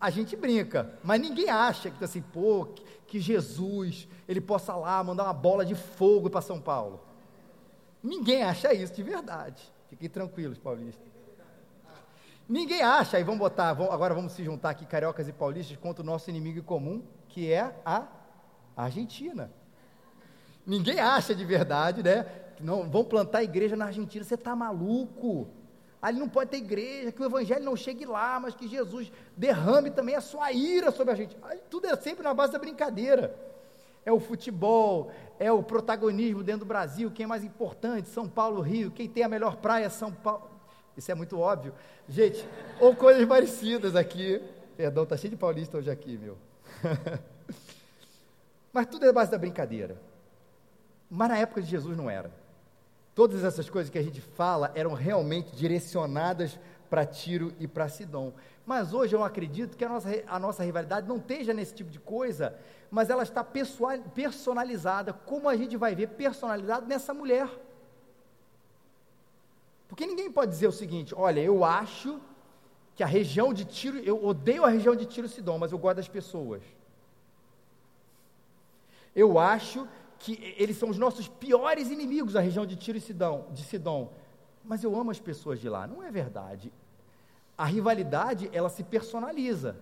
a 0.00 0.10
gente 0.10 0.34
brinca, 0.34 0.98
mas 1.00 1.20
ninguém 1.20 1.48
acha 1.48 1.92
que 1.92 2.02
assim, 2.02 2.20
pô, 2.20 2.70
que 3.06 3.20
Jesus, 3.20 4.08
ele 4.26 4.40
possa 4.40 4.74
lá 4.74 5.00
mandar 5.04 5.22
uma 5.22 5.32
bola 5.32 5.64
de 5.64 5.76
fogo 5.76 6.28
para 6.28 6.40
São 6.40 6.60
Paulo. 6.60 7.00
Ninguém 8.02 8.42
acha 8.42 8.74
isso 8.74 8.94
de 8.94 9.04
verdade. 9.04 9.62
Fiquem 9.88 10.08
tranquilos, 10.08 10.58
paulistas. 10.58 11.06
Ninguém 12.48 12.82
acha, 12.82 13.16
aí 13.16 13.22
vamos 13.22 13.38
botar, 13.38 13.68
agora 13.68 14.12
vamos 14.12 14.32
se 14.32 14.42
juntar 14.42 14.70
aqui, 14.70 14.84
cariocas 14.84 15.28
e 15.28 15.32
paulistas, 15.32 15.76
contra 15.76 16.02
o 16.02 16.06
nosso 16.06 16.28
inimigo 16.30 16.64
comum, 16.64 17.00
que 17.28 17.52
é 17.52 17.80
a 17.84 18.08
Argentina. 18.84 19.50
Ninguém 20.66 21.00
acha 21.00 21.34
de 21.34 21.44
verdade, 21.44 22.02
né? 22.02 22.26
Não, 22.60 22.88
vão 22.88 23.04
plantar 23.04 23.42
igreja 23.42 23.76
na 23.76 23.86
Argentina, 23.86 24.24
você 24.24 24.34
está 24.34 24.54
maluco. 24.54 25.48
Ali 26.00 26.18
não 26.18 26.28
pode 26.28 26.50
ter 26.50 26.58
igreja, 26.58 27.10
que 27.10 27.22
o 27.22 27.24
evangelho 27.24 27.64
não 27.64 27.74
chegue 27.74 28.04
lá, 28.04 28.38
mas 28.38 28.54
que 28.54 28.68
Jesus 28.68 29.10
derrame 29.36 29.90
também 29.90 30.14
a 30.14 30.20
sua 30.20 30.52
ira 30.52 30.90
sobre 30.90 31.12
a 31.12 31.16
gente. 31.16 31.36
Tudo 31.70 31.86
é 31.86 31.96
sempre 31.96 32.22
na 32.22 32.34
base 32.34 32.52
da 32.52 32.58
brincadeira. 32.58 33.34
É 34.04 34.12
o 34.12 34.20
futebol, 34.20 35.10
é 35.38 35.50
o 35.50 35.62
protagonismo 35.62 36.42
dentro 36.42 36.60
do 36.60 36.66
Brasil, 36.66 37.10
quem 37.10 37.24
é 37.24 37.26
mais 37.26 37.42
importante, 37.42 38.08
São 38.08 38.28
Paulo, 38.28 38.60
Rio, 38.60 38.90
quem 38.90 39.08
tem 39.08 39.24
a 39.24 39.28
melhor 39.28 39.56
praia, 39.56 39.90
São 39.90 40.12
Paulo. 40.12 40.50
Isso 40.96 41.10
é 41.10 41.14
muito 41.14 41.38
óbvio. 41.38 41.74
Gente, 42.08 42.46
ou 42.80 42.94
coisas 42.94 43.26
parecidas 43.26 43.96
aqui. 43.96 44.40
Perdão, 44.76 45.04
tá 45.04 45.16
cheio 45.16 45.30
de 45.30 45.36
paulista 45.36 45.78
hoje 45.78 45.90
aqui, 45.90 46.16
meu. 46.18 46.38
Mas 48.76 48.84
tudo 48.84 49.06
é 49.06 49.10
base 49.10 49.30
da 49.30 49.38
brincadeira. 49.38 49.96
Mas 51.08 51.30
na 51.30 51.38
época 51.38 51.62
de 51.62 51.66
Jesus 51.66 51.96
não 51.96 52.10
era. 52.10 52.30
Todas 53.14 53.42
essas 53.42 53.70
coisas 53.70 53.88
que 53.88 53.96
a 53.96 54.02
gente 54.02 54.20
fala 54.20 54.70
eram 54.74 54.92
realmente 54.92 55.56
direcionadas 55.56 56.58
para 56.90 57.06
Tiro 57.06 57.54
e 57.58 57.66
para 57.66 57.88
Sidom. 57.88 58.34
Mas 58.66 58.92
hoje 58.92 59.16
eu 59.16 59.24
acredito 59.24 59.78
que 59.78 59.84
a 59.86 59.88
nossa, 59.88 60.08
a 60.26 60.38
nossa 60.38 60.62
rivalidade 60.62 61.08
não 61.08 61.16
esteja 61.16 61.54
nesse 61.54 61.72
tipo 61.72 61.88
de 61.88 61.98
coisa, 61.98 62.54
mas 62.90 63.08
ela 63.08 63.22
está 63.22 63.42
personalizada, 63.42 65.14
como 65.14 65.48
a 65.48 65.56
gente 65.56 65.74
vai 65.74 65.94
ver 65.94 66.08
personalizado 66.08 66.84
nessa 66.86 67.14
mulher. 67.14 67.48
Porque 69.88 70.06
ninguém 70.06 70.30
pode 70.30 70.50
dizer 70.50 70.66
o 70.66 70.72
seguinte: 70.72 71.14
olha, 71.16 71.40
eu 71.40 71.64
acho 71.64 72.20
que 72.94 73.02
a 73.02 73.06
região 73.06 73.54
de 73.54 73.64
Tiro, 73.64 73.96
eu 74.00 74.22
odeio 74.22 74.66
a 74.66 74.68
região 74.68 74.94
de 74.94 75.06
Tiro 75.06 75.26
e 75.26 75.30
Sidom, 75.30 75.56
mas 75.56 75.72
eu 75.72 75.78
gosto 75.78 75.96
das 75.96 76.08
pessoas. 76.08 76.62
Eu 79.16 79.38
acho 79.38 79.88
que 80.18 80.54
eles 80.58 80.76
são 80.76 80.90
os 80.90 80.98
nossos 80.98 81.26
piores 81.26 81.90
inimigos, 81.90 82.36
a 82.36 82.40
região 82.40 82.66
de 82.66 82.76
Tiro 82.76 82.98
e 82.98 83.00
Sidom, 83.00 83.46
de 83.50 83.64
Sidom. 83.64 84.12
Mas 84.62 84.84
eu 84.84 84.94
amo 84.94 85.10
as 85.10 85.18
pessoas 85.18 85.58
de 85.58 85.70
lá. 85.70 85.86
Não 85.86 86.02
é 86.02 86.10
verdade. 86.10 86.70
A 87.56 87.64
rivalidade, 87.64 88.50
ela 88.52 88.68
se 88.68 88.84
personaliza. 88.84 89.76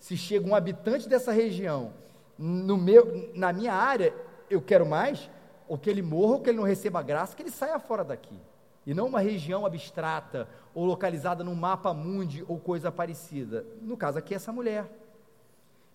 Se 0.00 0.16
chega 0.16 0.48
um 0.48 0.54
habitante 0.54 1.08
dessa 1.08 1.30
região 1.30 1.92
no 2.36 2.76
meu, 2.76 3.30
na 3.34 3.52
minha 3.52 3.72
área, 3.72 4.12
eu 4.50 4.60
quero 4.60 4.84
mais, 4.84 5.30
ou 5.68 5.78
que 5.78 5.88
ele 5.88 6.02
morra, 6.02 6.34
ou 6.34 6.40
que 6.40 6.50
ele 6.50 6.58
não 6.58 6.64
receba 6.64 7.00
graça, 7.02 7.36
que 7.36 7.42
ele 7.42 7.50
saia 7.50 7.78
fora 7.78 8.02
daqui. 8.02 8.38
E 8.84 8.94
não 8.94 9.06
uma 9.06 9.20
região 9.20 9.64
abstrata, 9.64 10.48
ou 10.74 10.84
localizada 10.84 11.42
num 11.42 11.54
mapa 11.54 11.94
mundi, 11.94 12.44
ou 12.48 12.58
coisa 12.58 12.90
parecida. 12.90 13.64
No 13.80 13.96
caso 13.96 14.18
aqui, 14.18 14.34
essa 14.34 14.52
mulher, 14.52 14.90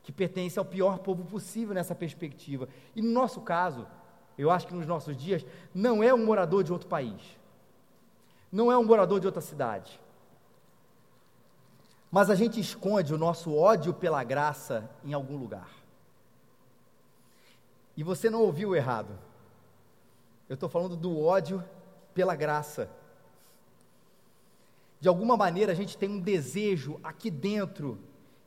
que 0.04 0.12
pertence 0.12 0.58
ao 0.58 0.66
pior 0.66 1.00
povo 1.00 1.24
possível 1.24 1.74
nessa 1.74 1.94
perspectiva. 1.94 2.68
E 2.96 3.02
no 3.02 3.12
nosso 3.12 3.42
caso, 3.42 3.88
eu 4.38 4.50
acho 4.50 4.68
que 4.68 4.74
nos 4.74 4.88
nossos 4.88 5.16
dias, 5.16 5.46
não 5.74 6.04
é 6.04 6.14
um 6.14 6.26
morador 6.26 6.64
de 6.64 6.74
outro 6.74 6.88
país, 6.88 7.22
não 8.52 8.72
é 8.72 8.78
um 8.78 8.84
morador 8.84 9.20
de 9.20 9.28
outra 9.28 9.42
cidade, 9.42 10.00
mas 12.12 12.30
a 12.30 12.36
gente 12.36 12.60
esconde 12.60 13.14
o 13.14 13.18
nosso 13.18 13.56
ódio 13.56 13.94
pela 13.94 14.24
graça 14.24 14.90
em 15.04 15.14
algum 15.14 15.38
lugar. 15.38 15.70
E 17.96 18.04
você 18.04 18.30
não 18.30 18.42
ouviu 18.42 18.76
errado. 18.76 19.18
Eu 20.50 20.56
estou 20.56 20.68
falando 20.68 20.98
do 20.98 21.22
ódio 21.22 21.64
pela 22.14 22.36
graça. 22.36 22.90
De 25.00 25.08
alguma 25.08 25.38
maneira 25.38 25.72
a 25.72 25.76
gente 25.76 25.98
tem 25.98 26.10
um 26.10 26.20
desejo 26.20 27.00
aqui 27.02 27.32
dentro 27.32 27.98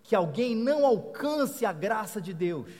que 0.05 0.15
alguém 0.15 0.55
não 0.55 0.85
alcance 0.85 1.65
a 1.65 1.73
graça 1.73 2.21
de 2.21 2.33
Deus, 2.35 2.71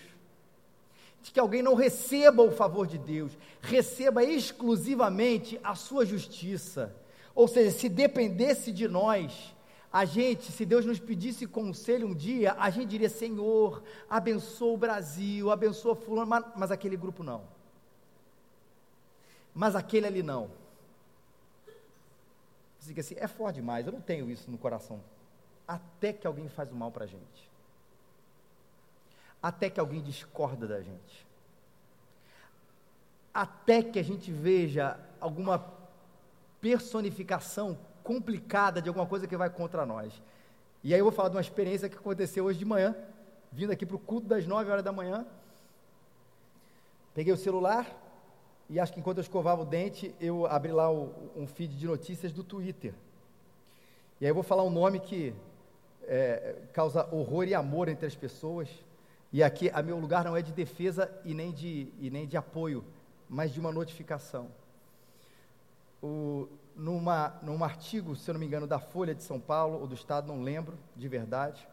de 1.23 1.33
que 1.33 1.41
alguém 1.41 1.63
não 1.63 1.75
receba 1.75 2.43
o 2.43 2.53
favor 2.53 2.87
de 2.87 2.99
Deus, 2.99 3.37
receba 3.63 4.23
exclusivamente 4.23 5.59
a 5.65 5.75
sua 5.75 6.05
justiça. 6.05 6.95
Ou 7.35 7.49
seja, 7.49 7.71
se 7.71 7.89
dependesse 7.89 8.71
de 8.71 8.87
nós, 8.87 9.55
a 9.91 10.05
gente, 10.05 10.53
se 10.53 10.67
Deus 10.67 10.85
nos 10.85 11.01
pedisse 11.01 11.47
conselho 11.47 12.09
um 12.09 12.15
dia, 12.15 12.55
a 12.59 12.69
gente 12.69 12.91
diria: 12.91 13.09
Senhor, 13.09 13.83
abençoa 14.09 14.75
o 14.75 14.77
Brasil, 14.77 15.51
abençoa 15.51 15.97
Fulano, 15.97 16.29
mas, 16.29 16.45
mas 16.55 16.71
aquele 16.71 16.97
grupo 16.97 17.23
não. 17.23 17.43
Mas 19.55 19.75
aquele 19.75 20.07
ali 20.07 20.23
não. 20.23 20.51
Diga 22.81 23.01
assim: 23.01 23.15
é 23.17 23.27
forte 23.27 23.57
demais, 23.57 23.87
eu 23.87 23.93
não 23.93 24.01
tenho 24.01 24.31
isso 24.31 24.51
no 24.51 24.59
coração. 24.59 25.01
Até 25.67 26.13
que 26.13 26.27
alguém 26.27 26.49
faz 26.49 26.71
o 26.71 26.75
mal 26.75 26.91
para 26.91 27.05
a 27.05 27.07
gente. 27.07 27.51
Até 29.43 29.69
que 29.69 29.81
alguém 29.81 30.03
discorda 30.03 30.67
da 30.67 30.81
gente. 30.81 31.27
Até 33.33 33.83
que 33.83 33.99
a 33.99 34.03
gente 34.03 34.31
veja 34.31 34.99
alguma 35.21 35.65
personificação 36.61 37.79
complicada 38.03 38.81
de 38.81 38.89
alguma 38.89 39.07
coisa 39.07 39.27
que 39.27 39.37
vai 39.37 39.51
contra 39.51 39.85
nós. 39.85 40.23
E 40.83 40.93
aí 40.93 41.01
eu 41.01 41.05
vou 41.05 41.13
falar 41.13 41.31
de 41.31 41.37
uma 41.37 41.41
experiência 41.41 41.89
que 41.89 41.97
aconteceu 41.97 42.45
hoje 42.45 42.59
de 42.59 42.65
manhã, 42.65 42.95
vindo 43.51 43.73
aqui 43.73 43.87
para 43.87 43.97
o 43.97 43.99
culto 43.99 44.27
das 44.27 44.47
9 44.47 44.71
horas 44.71 44.85
da 44.85 44.93
manhã. 44.93 45.27
Peguei 47.15 47.33
o 47.33 47.37
celular 47.37 47.87
e 48.69 48.81
acho 48.81 48.93
que 48.93 49.01
enquanto 49.01 49.19
eu 49.19 49.23
escovava 49.23 49.63
o 49.63 49.65
dente, 49.65 50.15
eu 50.21 50.47
abri 50.47 50.73
lá 50.73 50.91
o, 50.91 51.33
um 51.37 51.47
feed 51.47 51.77
de 51.77 51.87
notícias 51.87 52.33
do 52.33 52.43
Twitter. 52.43 52.95
E 54.21 54.25
aí 54.25 54.31
eu 54.31 54.35
vou 54.35 54.43
falar 54.43 54.63
um 54.63 54.71
nome 54.71 55.01
que 55.01 55.35
é, 56.09 56.57
causa 56.73 57.09
horror 57.15 57.45
e 57.45 57.55
amor 57.55 57.89
entre 57.89 58.07
as 58.07 58.15
pessoas. 58.15 58.69
E 59.33 59.43
aqui, 59.43 59.71
a 59.71 59.83
meu 59.83 59.99
lugar 59.99 60.25
não 60.25 60.37
é 60.37 60.43
de 60.43 60.53
defesa 60.53 61.11
e 61.25 61.35
nem 61.35 61.53
de, 61.53 61.93
e 61.99 62.11
nem 62.11 62.27
de 62.27 62.37
apoio, 62.37 62.85
mas 63.29 63.53
de 63.53 63.61
uma 63.61 63.73
notificação. 63.73 64.49
O, 66.03 66.49
numa, 66.77 67.35
num 67.43 67.63
artigo, 67.65 68.15
se 68.15 68.31
eu 68.31 68.35
não 68.35 68.41
me 68.41 68.47
engano, 68.47 68.67
da 68.67 68.79
Folha 68.79 69.15
de 69.15 69.23
São 69.23 69.41
Paulo, 69.41 69.81
ou 69.81 69.87
do 69.87 69.95
Estado, 69.95 70.27
não 70.27 70.43
lembro 70.43 70.79
de 70.95 71.09
verdade, 71.09 71.67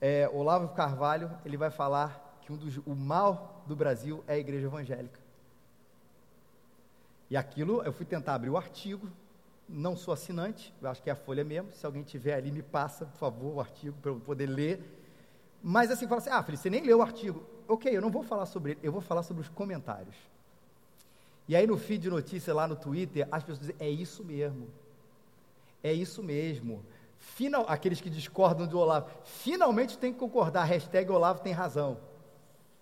é, 0.00 0.28
Olavo 0.32 0.68
Carvalho, 0.74 1.30
ele 1.44 1.56
vai 1.56 1.70
falar 1.70 2.38
que 2.42 2.52
um 2.52 2.56
dos, 2.56 2.76
o 2.78 2.94
mal 2.94 3.64
do 3.66 3.74
Brasil 3.74 4.22
é 4.26 4.34
a 4.34 4.38
igreja 4.38 4.66
evangélica. 4.66 5.18
E 7.30 7.36
aquilo, 7.36 7.82
eu 7.82 7.92
fui 7.92 8.04
tentar 8.04 8.34
abrir 8.34 8.50
o 8.50 8.56
artigo, 8.56 9.08
não 9.68 9.96
sou 9.96 10.12
assinante, 10.12 10.74
eu 10.80 10.88
acho 10.88 11.02
que 11.02 11.08
é 11.08 11.12
a 11.12 11.16
Folha 11.16 11.44
mesmo, 11.44 11.72
se 11.72 11.84
alguém 11.84 12.02
tiver 12.02 12.34
ali, 12.34 12.50
me 12.50 12.62
passa, 12.62 13.06
por 13.06 13.18
favor, 13.18 13.54
o 13.54 13.60
artigo, 13.60 13.96
para 14.00 14.10
eu 14.10 14.20
poder 14.20 14.46
ler. 14.46 14.80
Mas 15.62 15.90
assim, 15.90 16.06
fala 16.06 16.20
assim, 16.20 16.30
ah, 16.30 16.42
Felipe, 16.42 16.62
você 16.62 16.70
nem 16.70 16.82
leu 16.82 16.98
o 16.98 17.02
artigo. 17.02 17.42
Ok, 17.66 17.94
eu 17.94 18.02
não 18.02 18.10
vou 18.10 18.22
falar 18.22 18.46
sobre 18.46 18.72
ele, 18.72 18.80
eu 18.82 18.92
vou 18.92 19.00
falar 19.00 19.22
sobre 19.22 19.42
os 19.42 19.48
comentários. 19.48 20.14
E 21.48 21.56
aí 21.56 21.66
no 21.66 21.76
feed 21.76 22.02
de 22.02 22.10
notícia 22.10 22.54
lá 22.54 22.66
no 22.66 22.76
Twitter, 22.76 23.26
as 23.30 23.42
pessoas 23.42 23.60
dizem, 23.60 23.76
é 23.78 23.88
isso 23.88 24.24
mesmo. 24.24 24.68
É 25.82 25.92
isso 25.92 26.22
mesmo. 26.22 26.84
Final, 27.18 27.64
aqueles 27.68 28.00
que 28.00 28.10
discordam 28.10 28.66
do 28.66 28.78
Olavo, 28.78 29.08
finalmente 29.24 29.96
tem 29.96 30.12
que 30.12 30.18
concordar, 30.18 30.64
hashtag 30.64 31.10
Olavo 31.10 31.40
tem 31.40 31.52
razão. 31.52 31.98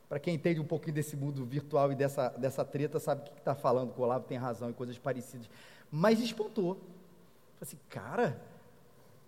Para 0.09 0.19
quem 0.19 0.35
entende 0.35 0.61
um 0.61 0.65
pouquinho 0.65 0.95
desse 0.95 1.17
mundo 1.17 1.45
virtual 1.45 1.91
e 1.91 1.95
dessa, 1.95 2.29
dessa 2.31 2.65
treta, 2.65 3.01
sabe 3.01 3.23
o 3.23 3.25
que 3.25 3.39
está 3.39 3.55
falando, 3.55 3.95
que 3.95 4.01
o 4.01 4.05
Olavo 4.05 4.27
tem 4.27 4.37
razão 4.37 4.69
e 4.69 4.73
coisas 4.75 4.99
parecidas. 4.99 5.49
Mas 5.93 6.19
espantou. 6.19 6.75
Falei 6.75 7.61
assim, 7.61 7.79
cara, 7.89 8.41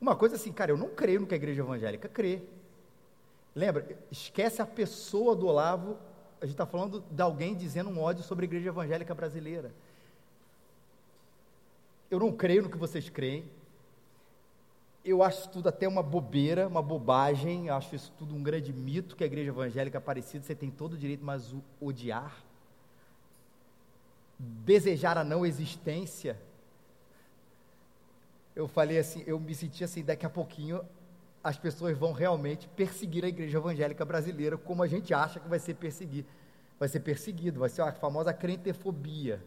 uma 0.00 0.16
coisa 0.16 0.35
assim, 0.35 0.52
cara, 0.52 0.73
eu 0.73 0.76
não 0.76 0.88
creio 0.88 1.21
no 1.21 1.26
que 1.26 1.35
a 1.35 1.37
igreja 1.37 1.61
evangélica 1.62 2.09
crê. 2.09 2.42
Lembra, 3.54 3.97
esquece 4.11 4.61
a 4.61 4.66
pessoa 4.66 5.37
do 5.37 5.47
Olavo 5.47 5.97
a 6.44 6.47
gente 6.47 6.56
está 6.56 6.66
falando 6.66 7.02
de 7.11 7.23
alguém 7.23 7.54
dizendo 7.54 7.88
um 7.88 7.99
ódio 7.99 8.23
sobre 8.23 8.44
a 8.44 8.49
igreja 8.49 8.68
evangélica 8.68 9.14
brasileira. 9.14 9.73
Eu 12.11 12.21
não 12.21 12.30
creio 12.30 12.64
no 12.64 12.68
que 12.68 12.76
vocês 12.76 13.09
creem. 13.09 13.47
Eu 15.02 15.23
acho 15.23 15.49
tudo 15.49 15.71
até 15.71 15.88
uma 15.88 16.02
bobeira, 16.02 16.68
uma 16.68 16.83
bobagem. 16.83 17.68
Eu 17.68 17.75
acho 17.75 17.97
isso 17.97 18.12
tudo 18.18 18.35
um 18.35 18.42
grande 18.42 18.75
mito 18.75 19.16
que 19.16 19.25
a 19.25 19.26
igreja 19.26 19.49
evangélica 19.49 19.97
é 19.97 20.00
parecida. 20.02 20.44
Você 20.44 20.54
tem 20.54 20.71
todo 20.71 20.92
o 20.92 20.99
direito, 20.99 21.25
mas 21.25 21.50
o 21.50 21.62
odiar, 21.80 22.37
desejar 24.38 25.16
a 25.16 25.25
não 25.25 25.47
existência. 25.47 26.38
Eu 28.54 28.68
falei 28.68 28.99
assim, 28.99 29.23
eu 29.26 29.38
me 29.40 29.54
senti 29.54 29.82
assim, 29.82 30.04
daqui 30.04 30.25
a 30.25 30.30
pouquinho 30.30 30.80
as 31.42 31.58
pessoas 31.58 31.99
vão 31.99 32.12
realmente 32.12 32.68
perseguir 32.68 33.25
a 33.25 33.28
igreja 33.28 33.58
evangélica 33.58 34.04
brasileira 34.04 34.56
como 34.56 34.82
a 34.82 34.87
gente 34.87 35.12
acha 35.12 35.40
que 35.40 35.49
vai 35.49 35.58
ser 35.58 35.75
perseguido. 35.75 36.28
Vai 36.78 36.88
ser 36.88 37.00
perseguido, 37.00 37.61
vai 37.61 37.68
ser 37.68 37.82
a 37.82 37.92
famosa 37.92 38.32
crentefobia. 38.32 39.42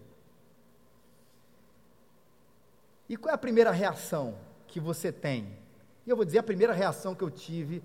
E 3.10 3.16
qual 3.16 3.32
é 3.32 3.36
a 3.36 3.38
primeira 3.38 3.72
reação 3.72 4.38
que 4.68 4.80
você 4.80 5.12
tem? 5.12 5.58
E 6.06 6.10
eu 6.10 6.16
vou 6.16 6.26
dizer 6.26 6.40
a 6.40 6.44
primeira 6.44 6.74
reação 6.74 7.16
que 7.16 7.24
eu 7.24 7.32
tive 7.32 7.82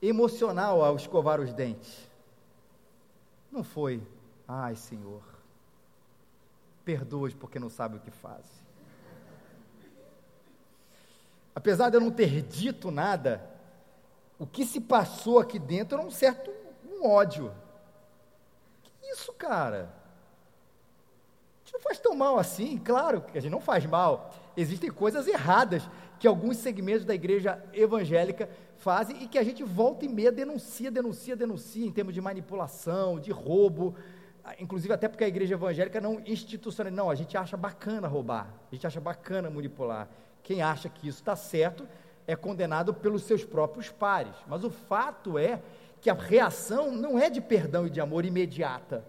emocional 0.00 0.84
ao 0.84 0.94
escovar 0.96 1.40
os 1.40 1.52
dentes. 1.52 2.08
Não 3.50 3.64
foi, 3.64 4.02
ai 4.46 4.76
Senhor, 4.76 5.22
perdoa-os 6.84 7.34
porque 7.34 7.58
não 7.58 7.70
sabe 7.70 7.96
o 7.96 8.00
que 8.00 8.10
fazem 8.10 8.63
apesar 11.54 11.90
de 11.90 11.96
eu 11.96 12.00
não 12.00 12.10
ter 12.10 12.42
dito 12.42 12.90
nada, 12.90 13.48
o 14.38 14.46
que 14.46 14.64
se 14.64 14.80
passou 14.80 15.38
aqui 15.38 15.58
dentro 15.58 15.98
era 15.98 16.06
um 16.06 16.10
certo 16.10 16.50
um 16.90 17.06
ódio. 17.06 17.52
Que 18.82 19.12
isso, 19.12 19.32
cara? 19.32 19.94
A 21.62 21.64
gente 21.64 21.74
não 21.74 21.80
faz 21.80 21.98
tão 21.98 22.14
mal 22.14 22.38
assim, 22.38 22.78
claro 22.78 23.20
que 23.20 23.38
a 23.38 23.40
gente 23.40 23.52
não 23.52 23.60
faz 23.60 23.86
mal. 23.86 24.34
Existem 24.56 24.90
coisas 24.90 25.26
erradas 25.26 25.88
que 26.18 26.26
alguns 26.26 26.58
segmentos 26.58 27.04
da 27.04 27.14
igreja 27.14 27.62
evangélica 27.72 28.48
fazem 28.76 29.22
e 29.22 29.28
que 29.28 29.38
a 29.38 29.42
gente 29.42 29.62
volta 29.62 30.04
e 30.04 30.08
meia 30.08 30.30
denuncia, 30.30 30.90
denuncia, 30.90 31.36
denuncia 31.36 31.86
em 31.86 31.92
termos 31.92 32.14
de 32.14 32.20
manipulação, 32.20 33.18
de 33.18 33.30
roubo, 33.30 33.94
inclusive 34.58 34.92
até 34.92 35.08
porque 35.08 35.24
a 35.24 35.28
igreja 35.28 35.54
evangélica 35.54 36.00
não 36.00 36.20
institucionaliza, 36.26 37.02
não, 37.02 37.10
a 37.10 37.14
gente 37.14 37.36
acha 37.36 37.56
bacana 37.56 38.06
roubar, 38.06 38.48
a 38.70 38.74
gente 38.74 38.86
acha 38.86 39.00
bacana 39.00 39.50
manipular, 39.50 40.08
quem 40.44 40.62
acha 40.62 40.88
que 40.88 41.08
isso 41.08 41.18
está 41.18 41.34
certo 41.34 41.88
é 42.26 42.36
condenado 42.36 42.94
pelos 42.94 43.24
seus 43.24 43.44
próprios 43.44 43.90
pares. 43.90 44.34
Mas 44.46 44.62
o 44.62 44.70
fato 44.70 45.36
é 45.38 45.60
que 46.00 46.10
a 46.10 46.14
reação 46.14 46.92
não 46.92 47.18
é 47.18 47.28
de 47.28 47.40
perdão 47.40 47.86
e 47.86 47.90
de 47.90 48.00
amor 48.00 48.26
imediata. 48.26 49.04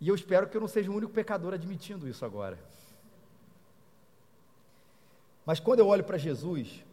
E 0.00 0.08
eu 0.08 0.14
espero 0.14 0.48
que 0.48 0.56
eu 0.56 0.60
não 0.60 0.68
seja 0.68 0.90
o 0.90 0.94
único 0.94 1.12
pecador 1.12 1.54
admitindo 1.54 2.08
isso 2.08 2.24
agora. 2.24 2.58
Mas 5.46 5.60
quando 5.60 5.78
eu 5.78 5.86
olho 5.86 6.04
para 6.04 6.18
Jesus, 6.18 6.84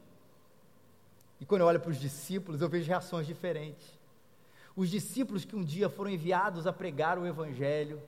e 1.41 1.45
quando 1.45 1.61
eu 1.61 1.67
olho 1.67 1.79
para 1.79 1.91
os 1.91 1.99
discípulos, 1.99 2.61
eu 2.61 2.69
vejo 2.69 2.87
reações 2.87 3.25
diferentes. 3.25 3.99
Os 4.75 4.89
discípulos 4.89 5.45
que 5.45 5.55
um 5.55 5.63
dia 5.63 5.89
foram 5.89 6.11
enviados 6.11 6.67
a 6.67 6.73
pregar 6.73 7.17
o 7.17 7.25
Evangelho, 7.25 8.01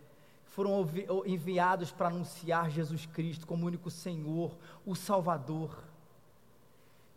foram 0.58 0.90
enviados 1.24 1.92
para 1.92 2.08
anunciar 2.08 2.72
Jesus 2.72 3.06
Cristo 3.06 3.46
como 3.46 3.68
único 3.68 3.92
Senhor, 3.92 4.58
o 4.84 4.96
Salvador. 4.96 5.84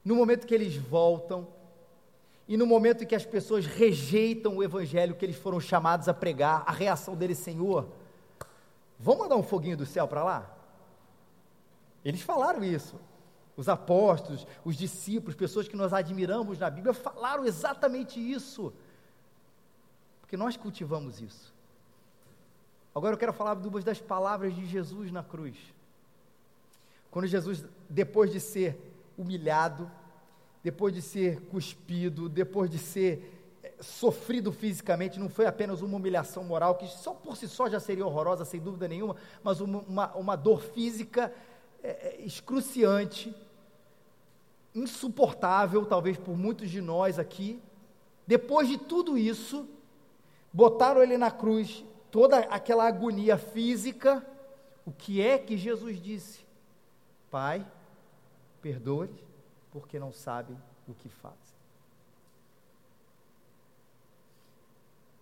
No 0.05 0.15
momento 0.15 0.47
que 0.47 0.55
eles 0.55 0.77
voltam, 0.77 1.49
e 2.47 2.55
no 2.55 2.67
momento 2.67 3.03
em 3.03 3.07
que 3.07 3.15
as 3.15 3.25
pessoas 3.25 3.65
rejeitam 3.65 4.59
o 4.59 4.63
evangelho 4.63 5.15
que 5.15 5.25
eles 5.25 5.37
foram 5.37 5.59
chamados 5.59 6.07
a 6.07 6.13
pregar, 6.13 6.65
a 6.67 6.71
reação 6.71 7.17
deles, 7.17 7.39
Senhor, 7.39 7.89
vamos 8.99 9.23
mandar 9.23 9.37
um 9.37 9.43
foguinho 9.43 9.79
do 9.79 9.87
céu 9.87 10.07
para 10.07 10.23
lá? 10.23 10.55
Eles 12.05 12.21
falaram 12.21 12.63
isso. 12.63 13.01
Os 13.57 13.71
apóstolos, 13.71 14.47
os 14.63 14.77
discípulos, 14.77 15.35
pessoas 15.35 15.67
que 15.67 15.77
nós 15.77 15.95
admiramos 15.95 16.59
na 16.59 16.69
Bíblia, 16.69 16.93
falaram 16.93 17.47
exatamente 17.47 18.21
isso. 18.21 18.71
Porque 20.21 20.37
nós 20.37 20.59
cultivamos 20.59 21.23
isso. 21.23 21.59
Agora 22.95 23.15
eu 23.15 23.19
quero 23.19 23.33
falar 23.33 23.55
duas 23.55 23.85
das 23.85 24.01
palavras 24.01 24.55
de 24.55 24.67
Jesus 24.67 25.13
na 25.13 25.23
cruz. 25.23 25.57
Quando 27.11 27.27
Jesus, 27.27 27.65
depois 27.89 28.33
de 28.33 28.41
ser 28.41 28.79
humilhado, 29.17 29.91
depois 30.63 30.95
de 30.95 31.01
ser 31.01 31.41
cuspido, 31.43 32.29
depois 32.29 32.71
de 32.71 32.79
ser 32.79 33.59
eh, 33.63 33.75
sofrido 33.81 34.53
fisicamente, 34.53 35.19
não 35.19 35.29
foi 35.29 35.47
apenas 35.47 35.83
uma 35.83 35.97
humilhação 35.97 36.45
moral, 36.45 36.77
que 36.77 36.87
só 36.87 37.13
por 37.13 37.37
si 37.37 37.49
só 37.49 37.69
já 37.69 37.81
seria 37.81 38.07
horrorosa, 38.07 38.45
sem 38.45 38.61
dúvida 38.61 38.87
nenhuma, 38.87 39.17
mas 39.43 39.61
uma, 39.61 39.79
uma, 39.81 40.15
uma 40.15 40.37
dor 40.37 40.61
física 40.61 41.33
é, 41.83 42.21
excruciante, 42.21 43.35
insuportável, 44.75 45.85
talvez 45.87 46.17
por 46.17 46.37
muitos 46.37 46.71
de 46.71 46.81
nós 46.81 47.19
aqui. 47.19 47.61
Depois 48.27 48.69
de 48.69 48.79
tudo 48.79 49.17
isso, 49.17 49.67
botaram 50.53 51.03
ele 51.03 51.17
na 51.17 51.31
cruz 51.31 51.85
toda 52.11 52.39
aquela 52.39 52.87
agonia 52.87 53.39
física, 53.39 54.25
o 54.85 54.93
que 54.93 55.21
é 55.21 55.39
que 55.39 55.57
Jesus 55.57 56.01
disse? 56.01 56.41
Pai, 57.31 57.67
perdoe, 58.61 59.11
porque 59.71 59.99
não 59.99 60.13
sabem 60.13 60.57
o 60.89 60.95
que 60.95 61.09
fazem. 61.09 61.39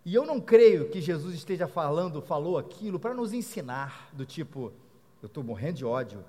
E 0.05 0.15
eu 0.15 0.25
não 0.25 0.41
creio 0.41 0.89
que 0.89 1.03
Jesus 1.03 1.35
esteja 1.35 1.69
falando, 1.69 2.23
falou 2.23 2.57
aquilo 2.57 2.99
para 2.99 3.13
nos 3.13 3.35
ensinar, 3.35 4.09
do 4.15 4.25
tipo, 4.25 4.73
eu 5.21 5.27
estou 5.27 5.45
morrendo 5.45 5.75
de 5.75 5.85
ódio, 5.85 6.25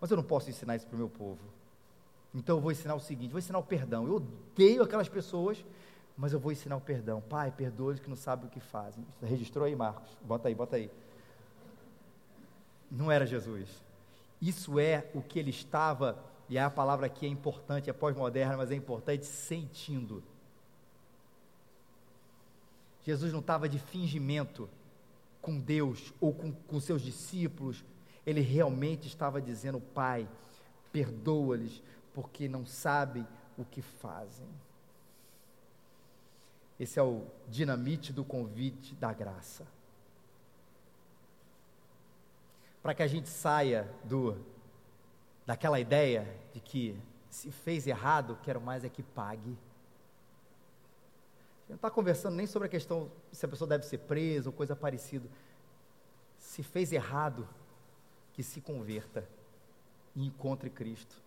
mas 0.00 0.10
eu 0.10 0.16
não 0.16 0.24
posso 0.24 0.48
ensinar 0.48 0.76
isso 0.76 0.86
para 0.86 0.94
o 0.94 0.98
meu 0.98 1.08
povo. 1.10 1.40
Então 2.34 2.56
eu 2.56 2.60
vou 2.62 2.72
ensinar 2.72 2.94
o 2.94 3.00
seguinte: 3.00 3.32
vou 3.32 3.38
ensinar 3.38 3.58
o 3.58 3.62
perdão. 3.62 4.06
Eu 4.06 4.14
odeio 4.16 4.82
aquelas 4.82 5.08
pessoas 5.08 5.62
mas 6.20 6.34
eu 6.34 6.38
vou 6.38 6.52
ensinar 6.52 6.76
o 6.76 6.80
perdão. 6.82 7.22
Pai, 7.22 7.50
perdoa 7.50 7.94
os 7.94 7.98
que 7.98 8.10
não 8.10 8.14
sabem 8.14 8.46
o 8.46 8.50
que 8.50 8.60
fazem. 8.60 9.02
Registrou 9.22 9.64
aí, 9.64 9.74
Marcos? 9.74 10.14
Bota 10.22 10.48
aí, 10.48 10.54
bota 10.54 10.76
aí. 10.76 10.90
Não 12.90 13.10
era 13.10 13.24
Jesus. 13.24 13.82
Isso 14.38 14.78
é 14.78 15.10
o 15.14 15.22
que 15.22 15.38
ele 15.38 15.48
estava, 15.48 16.22
e 16.46 16.58
a 16.58 16.68
palavra 16.68 17.06
aqui 17.06 17.24
é 17.24 17.28
importante, 17.28 17.88
é 17.88 17.92
pós-moderna, 17.94 18.58
mas 18.58 18.70
é 18.70 18.74
importante, 18.74 19.24
sentindo. 19.24 20.22
Jesus 23.02 23.32
não 23.32 23.40
estava 23.40 23.66
de 23.66 23.78
fingimento 23.78 24.68
com 25.40 25.58
Deus 25.58 26.12
ou 26.20 26.34
com, 26.34 26.52
com 26.52 26.80
seus 26.80 27.00
discípulos, 27.00 27.82
ele 28.26 28.42
realmente 28.42 29.06
estava 29.06 29.40
dizendo: 29.40 29.80
Pai, 29.80 30.28
perdoa-lhes, 30.92 31.82
porque 32.12 32.46
não 32.46 32.66
sabem 32.66 33.26
o 33.56 33.64
que 33.64 33.80
fazem. 33.80 34.46
Esse 36.80 36.98
é 36.98 37.02
o 37.02 37.26
dinamite 37.46 38.10
do 38.10 38.24
convite 38.24 38.94
da 38.94 39.12
graça. 39.12 39.66
Para 42.82 42.94
que 42.94 43.02
a 43.02 43.06
gente 43.06 43.28
saia 43.28 43.86
do 44.02 44.42
daquela 45.44 45.78
ideia 45.78 46.26
de 46.54 46.60
que 46.60 46.98
se 47.28 47.50
fez 47.50 47.86
errado, 47.86 48.38
quero 48.42 48.62
mais 48.62 48.82
é 48.82 48.88
que 48.88 49.02
pague. 49.02 49.50
A 49.50 49.52
gente 51.60 51.68
não 51.68 51.76
está 51.76 51.90
conversando 51.90 52.36
nem 52.36 52.46
sobre 52.46 52.66
a 52.66 52.70
questão 52.70 53.12
se 53.30 53.44
a 53.44 53.48
pessoa 53.48 53.68
deve 53.68 53.84
ser 53.84 53.98
presa 53.98 54.48
ou 54.48 54.52
coisa 54.54 54.74
parecida. 54.74 55.28
Se 56.38 56.62
fez 56.62 56.92
errado, 56.92 57.46
que 58.32 58.42
se 58.42 58.62
converta 58.62 59.28
e 60.16 60.24
encontre 60.24 60.70
Cristo. 60.70 61.20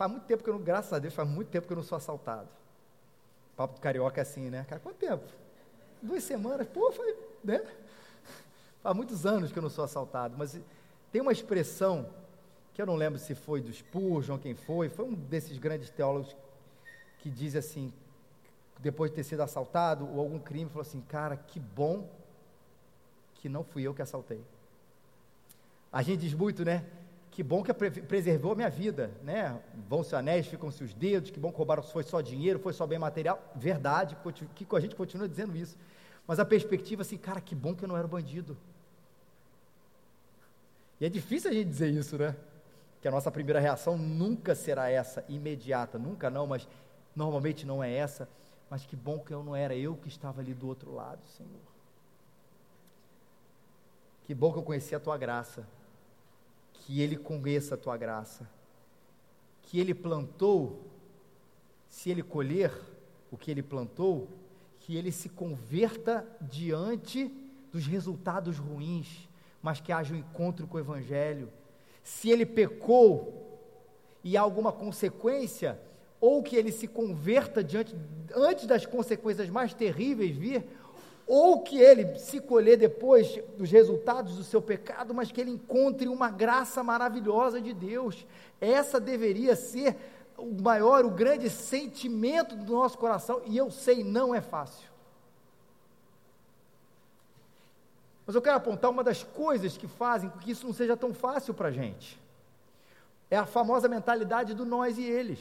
Faz 0.00 0.10
muito 0.10 0.24
tempo 0.24 0.42
que 0.42 0.48
eu 0.48 0.54
não, 0.54 0.62
graças 0.62 0.90
a 0.94 0.98
Deus, 0.98 1.12
faz 1.12 1.28
muito 1.28 1.48
tempo 1.48 1.66
que 1.66 1.74
eu 1.74 1.76
não 1.76 1.82
sou 1.82 1.98
assaltado. 1.98 2.48
Papo 3.54 3.74
do 3.74 3.80
carioca 3.82 4.18
é 4.18 4.22
assim, 4.22 4.48
né? 4.48 4.64
Cara, 4.66 4.80
quanto 4.80 4.96
tempo? 4.96 5.22
Duas 6.00 6.24
semanas? 6.24 6.66
Pô, 6.68 6.90
foi, 6.90 7.14
né? 7.44 7.62
Faz 8.82 8.96
muitos 8.96 9.26
anos 9.26 9.52
que 9.52 9.58
eu 9.58 9.62
não 9.62 9.68
sou 9.68 9.84
assaltado, 9.84 10.36
mas 10.38 10.58
tem 11.12 11.20
uma 11.20 11.32
expressão 11.32 12.08
que 12.72 12.80
eu 12.80 12.86
não 12.86 12.96
lembro 12.96 13.18
se 13.18 13.34
foi 13.34 13.60
do 13.60 13.70
Spurgeon, 13.70 14.38
quem 14.38 14.54
foi, 14.54 14.88
foi 14.88 15.04
um 15.04 15.12
desses 15.12 15.58
grandes 15.58 15.90
teólogos 15.90 16.34
que 17.18 17.28
diz 17.28 17.54
assim, 17.54 17.92
depois 18.78 19.10
de 19.10 19.16
ter 19.16 19.24
sido 19.24 19.42
assaltado 19.42 20.08
ou 20.10 20.18
algum 20.18 20.38
crime, 20.38 20.70
falou 20.70 20.80
assim, 20.80 21.02
cara, 21.02 21.36
que 21.36 21.60
bom 21.60 22.08
que 23.34 23.50
não 23.50 23.62
fui 23.62 23.82
eu 23.82 23.92
que 23.92 24.00
assaltei. 24.00 24.42
A 25.92 26.00
gente 26.00 26.20
diz 26.20 26.32
muito, 26.32 26.64
né? 26.64 26.86
Que 27.30 27.42
bom 27.44 27.62
que 27.62 27.72
preservou 27.72 28.52
a 28.52 28.54
minha 28.56 28.68
vida, 28.68 29.12
né? 29.22 29.60
Vão-se 29.88 30.14
anéis, 30.16 30.46
ficam-se 30.46 30.82
os 30.82 30.92
dedos, 30.92 31.30
que 31.30 31.38
bom 31.38 31.52
que 31.52 31.56
roubaram, 31.56 31.82
foi 31.82 32.02
só 32.02 32.20
dinheiro, 32.20 32.58
foi 32.58 32.72
só 32.72 32.86
bem 32.86 32.98
material. 32.98 33.40
Verdade, 33.54 34.16
que 34.54 34.66
a 34.74 34.80
gente 34.80 34.96
continua 34.96 35.28
dizendo 35.28 35.56
isso. 35.56 35.76
Mas 36.26 36.40
a 36.40 36.44
perspectiva 36.44 37.02
assim, 37.02 37.16
cara, 37.16 37.40
que 37.40 37.54
bom 37.54 37.74
que 37.74 37.84
eu 37.84 37.88
não 37.88 37.96
era 37.96 38.08
bandido. 38.08 38.56
E 41.00 41.06
é 41.06 41.08
difícil 41.08 41.50
a 41.50 41.54
gente 41.54 41.68
dizer 41.68 41.90
isso, 41.90 42.18
né? 42.18 42.34
Que 43.00 43.06
a 43.06 43.10
nossa 43.10 43.30
primeira 43.30 43.60
reação 43.60 43.96
nunca 43.96 44.54
será 44.54 44.90
essa, 44.90 45.24
imediata, 45.28 45.98
nunca 45.98 46.28
não, 46.28 46.48
mas 46.48 46.68
normalmente 47.14 47.64
não 47.64 47.82
é 47.82 47.92
essa. 47.92 48.28
Mas 48.68 48.84
que 48.84 48.96
bom 48.96 49.20
que 49.20 49.32
eu 49.32 49.42
não 49.42 49.54
era 49.54 49.74
eu 49.74 49.96
que 49.96 50.08
estava 50.08 50.40
ali 50.40 50.52
do 50.52 50.66
outro 50.66 50.92
lado, 50.92 51.20
Senhor. 51.36 51.50
Que 54.24 54.34
bom 54.34 54.52
que 54.52 54.58
eu 54.58 54.62
conheci 54.62 54.94
a 54.94 55.00
tua 55.00 55.16
graça 55.16 55.66
que 56.80 57.00
ele 57.00 57.16
conheça 57.16 57.74
a 57.74 57.78
tua 57.78 57.96
graça. 57.96 58.48
Que 59.62 59.78
ele 59.78 59.94
plantou, 59.94 60.86
se 61.88 62.10
ele 62.10 62.22
colher 62.22 62.72
o 63.30 63.36
que 63.36 63.50
ele 63.50 63.62
plantou, 63.62 64.28
que 64.80 64.96
ele 64.96 65.12
se 65.12 65.28
converta 65.28 66.26
diante 66.40 67.32
dos 67.72 67.86
resultados 67.86 68.58
ruins, 68.58 69.28
mas 69.62 69.80
que 69.80 69.92
haja 69.92 70.14
um 70.14 70.18
encontro 70.18 70.66
com 70.66 70.76
o 70.76 70.80
Evangelho. 70.80 71.48
Se 72.02 72.30
ele 72.30 72.46
pecou 72.46 73.60
e 74.24 74.36
há 74.36 74.40
alguma 74.40 74.72
consequência, 74.72 75.78
ou 76.20 76.42
que 76.42 76.56
ele 76.56 76.72
se 76.72 76.86
converta 76.86 77.62
diante, 77.62 77.94
antes 78.34 78.66
das 78.66 78.84
consequências 78.84 79.48
mais 79.48 79.72
terríveis 79.72 80.36
vir, 80.36 80.64
ou 81.32 81.60
que 81.62 81.78
ele 81.78 82.18
se 82.18 82.40
colher 82.40 82.76
depois 82.76 83.38
dos 83.56 83.70
resultados 83.70 84.34
do 84.34 84.42
seu 84.42 84.60
pecado, 84.60 85.14
mas 85.14 85.30
que 85.30 85.40
ele 85.40 85.52
encontre 85.52 86.08
uma 86.08 86.28
graça 86.28 86.82
maravilhosa 86.82 87.60
de 87.60 87.72
Deus. 87.72 88.26
Essa 88.60 88.98
deveria 88.98 89.54
ser 89.54 89.96
o 90.36 90.60
maior, 90.60 91.04
o 91.04 91.10
grande 91.10 91.48
sentimento 91.48 92.56
do 92.56 92.72
nosso 92.72 92.98
coração, 92.98 93.40
e 93.46 93.56
eu 93.56 93.70
sei, 93.70 94.02
não 94.02 94.34
é 94.34 94.40
fácil. 94.40 94.90
Mas 98.26 98.34
eu 98.34 98.42
quero 98.42 98.56
apontar 98.56 98.90
uma 98.90 99.04
das 99.04 99.22
coisas 99.22 99.76
que 99.76 99.86
fazem 99.86 100.28
com 100.30 100.38
que 100.40 100.50
isso 100.50 100.66
não 100.66 100.74
seja 100.74 100.96
tão 100.96 101.14
fácil 101.14 101.54
para 101.54 101.68
a 101.68 101.72
gente. 101.72 102.20
É 103.30 103.36
a 103.36 103.46
famosa 103.46 103.86
mentalidade 103.86 104.52
do 104.52 104.66
nós 104.66 104.98
e 104.98 105.04
eles. 105.04 105.38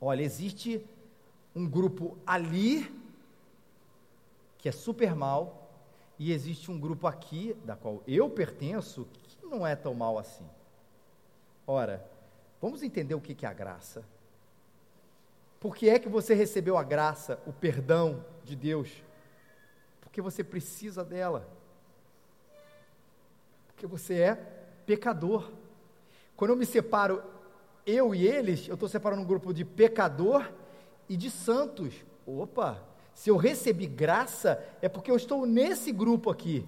Olha, 0.00 0.22
existe 0.22 0.82
um 1.54 1.68
grupo 1.68 2.16
ali 2.26 3.01
que 4.62 4.68
é 4.68 4.72
super 4.72 5.14
mal, 5.14 5.68
e 6.18 6.32
existe 6.32 6.70
um 6.70 6.78
grupo 6.78 7.08
aqui, 7.08 7.52
da 7.64 7.74
qual 7.74 8.00
eu 8.06 8.30
pertenço, 8.30 9.08
que 9.24 9.44
não 9.44 9.66
é 9.66 9.74
tão 9.74 9.92
mal 9.92 10.16
assim. 10.16 10.48
Ora, 11.66 12.08
vamos 12.60 12.80
entender 12.84 13.16
o 13.16 13.20
que 13.20 13.44
é 13.44 13.48
a 13.48 13.52
graça. 13.52 14.04
Por 15.58 15.74
que 15.74 15.88
é 15.88 15.98
que 15.98 16.08
você 16.08 16.32
recebeu 16.32 16.78
a 16.78 16.84
graça, 16.84 17.40
o 17.44 17.52
perdão 17.52 18.24
de 18.44 18.54
Deus? 18.54 19.02
Porque 20.00 20.22
você 20.22 20.44
precisa 20.44 21.04
dela. 21.04 21.48
Porque 23.66 23.86
você 23.86 24.20
é 24.20 24.34
pecador. 24.86 25.50
Quando 26.36 26.52
eu 26.52 26.56
me 26.56 26.66
separo, 26.66 27.20
eu 27.84 28.14
e 28.14 28.28
eles, 28.28 28.68
eu 28.68 28.74
estou 28.74 28.88
separando 28.88 29.22
um 29.22 29.26
grupo 29.26 29.52
de 29.52 29.64
pecador 29.64 30.52
e 31.08 31.16
de 31.16 31.30
santos. 31.30 31.94
Opa, 32.24 32.91
se 33.14 33.30
eu 33.30 33.36
recebi 33.36 33.86
graça, 33.86 34.62
é 34.80 34.88
porque 34.88 35.10
eu 35.10 35.16
estou 35.16 35.46
nesse 35.46 35.92
grupo 35.92 36.30
aqui. 36.30 36.66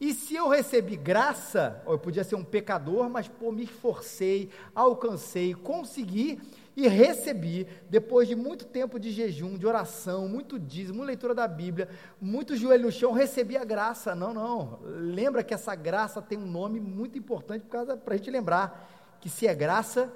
E 0.00 0.14
se 0.14 0.34
eu 0.34 0.48
recebi 0.48 0.96
graça, 0.96 1.82
eu 1.86 1.98
podia 1.98 2.24
ser 2.24 2.34
um 2.34 2.44
pecador, 2.44 3.10
mas 3.10 3.28
pô, 3.28 3.52
me 3.52 3.64
esforcei, 3.64 4.48
alcancei, 4.74 5.52
consegui, 5.54 6.40
e 6.74 6.88
recebi, 6.88 7.66
depois 7.90 8.26
de 8.26 8.34
muito 8.34 8.64
tempo 8.64 8.98
de 8.98 9.10
jejum, 9.10 9.58
de 9.58 9.66
oração, 9.66 10.26
muito 10.26 10.58
dízimo, 10.58 11.02
leitura 11.02 11.34
da 11.34 11.46
Bíblia, 11.46 11.90
muito 12.18 12.56
joelho 12.56 12.84
no 12.84 12.92
chão, 12.92 13.12
recebi 13.12 13.56
a 13.56 13.64
graça. 13.64 14.14
Não, 14.14 14.32
não. 14.32 14.78
Lembra 14.82 15.44
que 15.44 15.52
essa 15.52 15.74
graça 15.74 16.22
tem 16.22 16.38
um 16.38 16.46
nome 16.46 16.80
muito 16.80 17.18
importante 17.18 17.66
para 17.66 18.14
a 18.14 18.16
gente 18.16 18.30
lembrar 18.30 19.18
que 19.20 19.28
se 19.28 19.46
é 19.46 19.54
graça, 19.54 20.10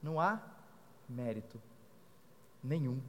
não 0.00 0.20
há 0.20 0.40
mérito 1.08 1.60
nenhum. 2.62 3.00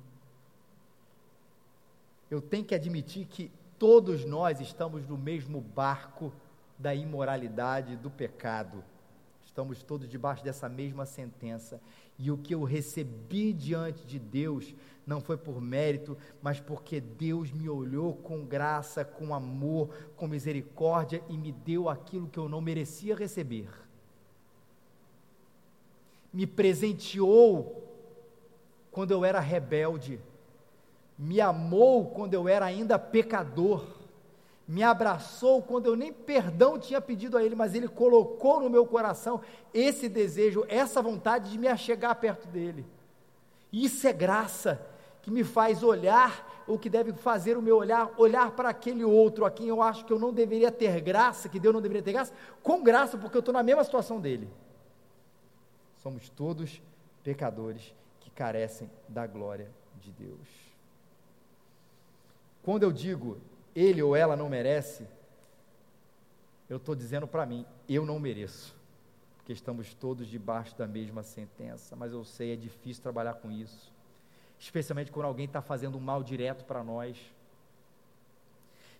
Eu 2.33 2.41
tenho 2.41 2.65
que 2.65 2.73
admitir 2.73 3.27
que 3.27 3.51
todos 3.77 4.25
nós 4.25 4.59
estamos 4.59 5.07
no 5.07 5.15
mesmo 5.15 5.61
barco 5.61 6.33
da 6.79 6.95
imoralidade, 6.95 7.95
do 7.95 8.09
pecado. 8.09 8.83
Estamos 9.45 9.83
todos 9.83 10.09
debaixo 10.09 10.43
dessa 10.43 10.67
mesma 10.67 11.05
sentença. 11.05 11.79
E 12.17 12.31
o 12.31 12.37
que 12.39 12.55
eu 12.55 12.63
recebi 12.63 13.53
diante 13.53 14.03
de 14.07 14.17
Deus 14.17 14.73
não 15.05 15.21
foi 15.21 15.37
por 15.37 15.61
mérito, 15.61 16.17
mas 16.41 16.59
porque 16.59 16.99
Deus 16.99 17.51
me 17.51 17.69
olhou 17.69 18.15
com 18.15 18.43
graça, 18.43 19.05
com 19.05 19.35
amor, 19.35 19.93
com 20.15 20.27
misericórdia 20.27 21.23
e 21.29 21.37
me 21.37 21.51
deu 21.51 21.87
aquilo 21.87 22.27
que 22.27 22.39
eu 22.39 22.49
não 22.49 22.61
merecia 22.61 23.15
receber. 23.15 23.69
Me 26.33 26.47
presenteou 26.47 27.87
quando 28.89 29.11
eu 29.11 29.23
era 29.23 29.39
rebelde, 29.39 30.19
me 31.17 31.39
amou 31.39 32.07
quando 32.07 32.33
eu 32.33 32.47
era 32.47 32.65
ainda 32.65 32.97
pecador 32.97 33.83
me 34.67 34.81
abraçou 34.81 35.61
quando 35.61 35.87
eu 35.87 35.95
nem 35.95 36.13
perdão 36.13 36.79
tinha 36.79 37.01
pedido 37.01 37.37
a 37.37 37.43
Ele, 37.43 37.55
mas 37.55 37.75
Ele 37.75 37.87
colocou 37.87 38.61
no 38.61 38.69
meu 38.69 38.85
coração 38.85 39.41
esse 39.73 40.07
desejo, 40.07 40.65
essa 40.69 41.01
vontade 41.01 41.51
de 41.51 41.57
me 41.57 41.67
achegar 41.67 42.15
perto 42.15 42.47
dEle. 42.47 42.85
Isso 43.71 44.07
é 44.07 44.13
graça 44.13 44.85
que 45.21 45.31
me 45.31 45.43
faz 45.43 45.83
olhar 45.83 46.63
o 46.65 46.77
que 46.77 46.89
deve 46.89 47.11
fazer 47.13 47.57
o 47.57 47.61
meu 47.61 47.77
olhar, 47.77 48.11
olhar 48.17 48.51
para 48.51 48.69
aquele 48.69 49.03
outro 49.03 49.43
a 49.45 49.51
quem 49.51 49.67
eu 49.67 49.81
acho 49.81 50.05
que 50.05 50.13
eu 50.13 50.19
não 50.19 50.33
deveria 50.33 50.71
ter 50.71 51.01
graça, 51.01 51.49
que 51.49 51.59
Deus 51.59 51.73
não 51.73 51.81
deveria 51.81 52.03
ter 52.03 52.13
graça, 52.13 52.33
com 52.61 52.81
graça, 52.81 53.17
porque 53.17 53.35
eu 53.35 53.39
estou 53.39 53.53
na 53.53 53.63
mesma 53.63 53.83
situação 53.83 54.19
dele. 54.19 54.49
Somos 55.97 56.29
todos 56.29 56.81
pecadores 57.21 57.93
que 58.21 58.29
carecem 58.29 58.89
da 59.09 59.27
glória 59.27 59.69
de 60.01 60.11
Deus. 60.11 60.72
Quando 62.63 62.83
eu 62.83 62.91
digo 62.91 63.37
ele 63.75 64.01
ou 64.01 64.15
ela 64.15 64.35
não 64.35 64.47
merece, 64.47 65.05
eu 66.69 66.77
estou 66.77 66.95
dizendo 66.95 67.27
para 67.27 67.45
mim, 67.45 67.65
eu 67.87 68.05
não 68.05 68.19
mereço, 68.19 68.75
porque 69.37 69.51
estamos 69.51 69.93
todos 69.93 70.27
debaixo 70.27 70.75
da 70.77 70.87
mesma 70.87 71.23
sentença, 71.23 71.95
mas 71.95 72.13
eu 72.13 72.23
sei, 72.23 72.53
é 72.53 72.55
difícil 72.55 73.03
trabalhar 73.03 73.35
com 73.35 73.51
isso, 73.51 73.91
especialmente 74.57 75.11
quando 75.11 75.25
alguém 75.25 75.45
está 75.45 75.61
fazendo 75.61 75.97
um 75.97 76.01
mal 76.01 76.23
direto 76.23 76.63
para 76.63 76.83
nós, 76.83 77.17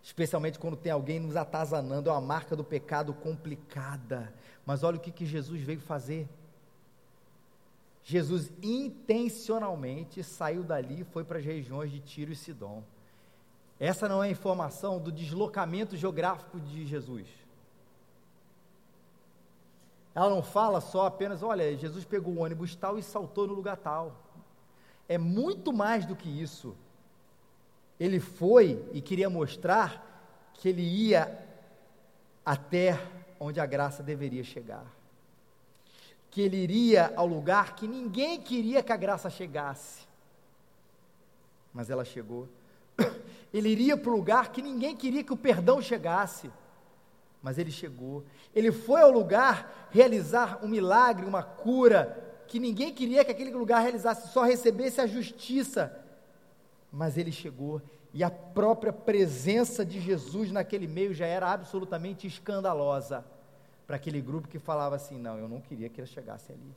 especialmente 0.04 0.60
quando 0.60 0.76
tem 0.76 0.92
alguém 0.92 1.20
nos 1.20 1.38
atazanando, 1.38 2.10
é 2.10 2.12
uma 2.12 2.20
marca 2.20 2.58
do 2.58 2.64
pecado 2.64 3.14
complicada, 3.14 4.34
mas 4.66 4.84
olha 4.84 4.98
o 4.98 5.00
que, 5.00 5.12
que 5.12 5.26
Jesus 5.26 5.62
veio 5.62 5.80
fazer. 5.80 6.28
Jesus 8.04 8.52
intencionalmente 8.62 10.22
saiu 10.22 10.62
dali 10.62 11.02
e 11.02 11.06
foi 11.06 11.24
para 11.24 11.40
as 11.40 11.46
regiões 11.46 11.90
de 11.90 12.02
Tiro 12.02 12.34
e 12.34 12.36
Sidom. 12.36 12.84
Essa 13.84 14.08
não 14.08 14.24
é 14.24 14.28
a 14.28 14.32
informação 14.32 14.98
do 14.98 15.12
deslocamento 15.12 15.98
geográfico 15.98 16.58
de 16.58 16.86
Jesus. 16.86 17.28
Ela 20.16 20.30
não 20.30 20.42
fala 20.42 20.80
só 20.80 21.06
apenas, 21.06 21.44
olha, 21.44 21.76
Jesus 21.76 22.06
pegou 22.06 22.34
o 22.34 22.40
ônibus 22.40 22.78
tal 22.78 22.98
e 22.98 23.04
saltou 23.04 23.46
no 23.46 23.54
lugar 23.54 23.76
tal. 23.76 24.16
É 25.06 25.18
muito 25.18 25.74
mais 25.74 26.06
do 26.06 26.16
que 26.16 26.30
isso. 26.30 26.74
Ele 28.00 28.22
foi 28.22 28.82
e 28.94 29.02
queria 29.02 29.30
mostrar 29.30 30.52
que 30.54 30.70
ele 30.70 30.82
ia 30.82 31.46
até 32.46 32.98
onde 33.38 33.60
a 33.60 33.66
graça 33.66 34.02
deveria 34.02 34.46
chegar. 34.46 34.86
Que 36.32 36.40
ele 36.40 36.56
iria 36.56 37.12
ao 37.18 37.28
lugar 37.28 37.76
que 37.76 37.86
ninguém 37.86 38.40
queria 38.40 38.82
que 38.82 38.94
a 38.94 38.98
graça 38.98 39.30
chegasse. 39.30 40.08
Mas 41.74 41.90
ela 41.90 42.06
chegou. 42.06 42.48
Ele 43.54 43.70
iria 43.70 43.96
para 43.96 44.12
o 44.12 44.16
lugar 44.16 44.52
que 44.52 44.62
ninguém 44.62 44.96
queria 44.96 45.24
que 45.24 45.32
o 45.32 45.38
perdão 45.38 45.82
chegasse, 45.82 46.50
mas 47.42 47.58
ele 47.58 47.72
chegou. 47.72 48.24
Ele 48.56 48.72
foi 48.72 49.02
ao 49.02 49.12
lugar 49.12 49.90
realizar 49.92 50.60
um 50.64 50.68
milagre, 50.68 51.26
uma 51.26 51.44
cura, 51.44 52.44
que 52.48 52.60
ninguém 52.60 52.94
queria 52.94 53.24
que 53.24 53.32
aquele 53.32 53.52
lugar 53.52 53.82
realizasse, 53.82 54.30
só 54.30 54.44
recebesse 54.44 55.00
a 55.00 55.08
justiça. 55.08 56.00
Mas 56.92 57.18
ele 57.18 57.32
chegou 57.32 57.82
e 58.14 58.24
a 58.24 58.30
própria 58.30 58.94
presença 58.94 59.84
de 59.84 60.00
Jesus 60.00 60.52
naquele 60.52 60.88
meio 60.88 61.14
já 61.14 61.26
era 61.26 61.52
absolutamente 61.52 62.28
escandalosa 62.28 63.26
para 63.88 63.96
aquele 63.96 64.22
grupo 64.22 64.48
que 64.48 64.60
falava 64.60 64.96
assim: 64.96 65.18
não, 65.20 65.38
eu 65.38 65.50
não 65.50 65.60
queria 65.60 65.90
que 65.90 66.00
ele 66.00 66.08
chegasse 66.08 66.52
ali. 66.52 66.76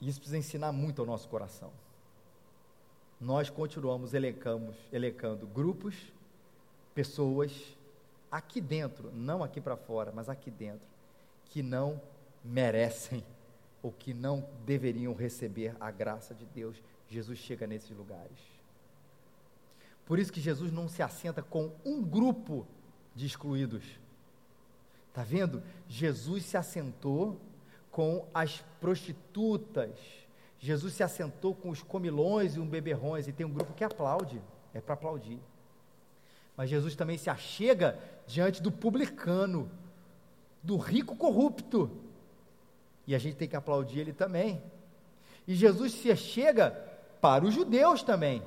Isso 0.00 0.18
precisa 0.18 0.38
ensinar 0.38 0.72
muito 0.72 1.00
ao 1.00 1.06
nosso 1.06 1.28
coração. 1.28 1.70
Nós 3.20 3.50
continuamos 3.50 4.14
elencamos, 4.14 4.74
elencando 4.90 5.46
grupos, 5.46 5.94
pessoas 6.94 7.76
aqui 8.30 8.60
dentro, 8.60 9.12
não 9.12 9.44
aqui 9.44 9.60
para 9.60 9.76
fora, 9.76 10.10
mas 10.10 10.28
aqui 10.28 10.50
dentro, 10.50 10.88
que 11.46 11.62
não 11.62 12.00
merecem 12.42 13.22
ou 13.82 13.92
que 13.92 14.14
não 14.14 14.48
deveriam 14.64 15.14
receber 15.14 15.76
a 15.78 15.90
graça 15.90 16.34
de 16.34 16.46
Deus. 16.46 16.76
Jesus 17.08 17.38
chega 17.38 17.66
nesses 17.66 17.90
lugares. 17.90 18.38
Por 20.06 20.18
isso 20.18 20.32
que 20.32 20.40
Jesus 20.40 20.72
não 20.72 20.88
se 20.88 21.02
assenta 21.02 21.42
com 21.42 21.72
um 21.84 22.02
grupo 22.02 22.66
de 23.14 23.26
excluídos. 23.26 23.84
Está 25.08 25.22
vendo? 25.22 25.62
Jesus 25.88 26.44
se 26.44 26.56
assentou 26.56 27.40
com 27.90 28.26
as 28.32 28.62
prostitutas. 28.80 29.90
Jesus 30.58 30.94
se 30.94 31.02
assentou 31.02 31.54
com 31.54 31.70
os 31.70 31.82
comilões 31.82 32.54
e 32.54 32.60
os 32.60 32.68
beberrões, 32.68 33.26
e 33.26 33.32
tem 33.32 33.46
um 33.46 33.52
grupo 33.52 33.72
que 33.72 33.84
aplaude, 33.84 34.40
é 34.74 34.80
para 34.80 34.94
aplaudir. 34.94 35.40
Mas 36.56 36.68
Jesus 36.68 36.94
também 36.94 37.16
se 37.16 37.30
achega 37.30 37.98
diante 38.26 38.62
do 38.62 38.70
publicano, 38.70 39.70
do 40.62 40.76
rico 40.76 41.16
corrupto, 41.16 41.90
e 43.06 43.14
a 43.14 43.18
gente 43.18 43.36
tem 43.36 43.48
que 43.48 43.56
aplaudir 43.56 44.00
ele 44.00 44.12
também. 44.12 44.62
E 45.48 45.54
Jesus 45.54 45.92
se 45.92 46.12
achega 46.12 46.70
para 47.20 47.44
os 47.44 47.54
judeus 47.54 48.02
também, 48.02 48.42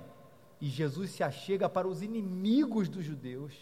e 0.61 0.69
Jesus 0.69 1.11
se 1.11 1.23
achega 1.23 1.67
para 1.67 1.87
os 1.87 2.01
inimigos 2.01 2.87
dos 2.87 3.03
judeus. 3.03 3.53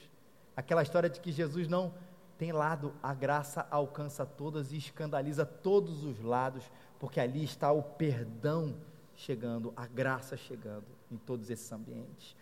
Aquela 0.55 0.83
história 0.83 1.09
de 1.09 1.19
que 1.19 1.31
Jesus 1.31 1.67
não 1.67 1.93
tem 2.41 2.51
lado, 2.51 2.91
a 3.03 3.13
graça 3.13 3.67
alcança 3.69 4.25
todas 4.25 4.71
e 4.71 4.77
escandaliza 4.77 5.45
todos 5.45 6.03
os 6.03 6.19
lados, 6.23 6.71
porque 6.97 7.19
ali 7.19 7.43
está 7.43 7.71
o 7.71 7.83
perdão 7.83 8.75
chegando, 9.13 9.71
a 9.77 9.85
graça 9.85 10.35
chegando 10.35 10.87
em 11.11 11.17
todos 11.17 11.51
esses 11.51 11.71
ambientes. 11.71 12.35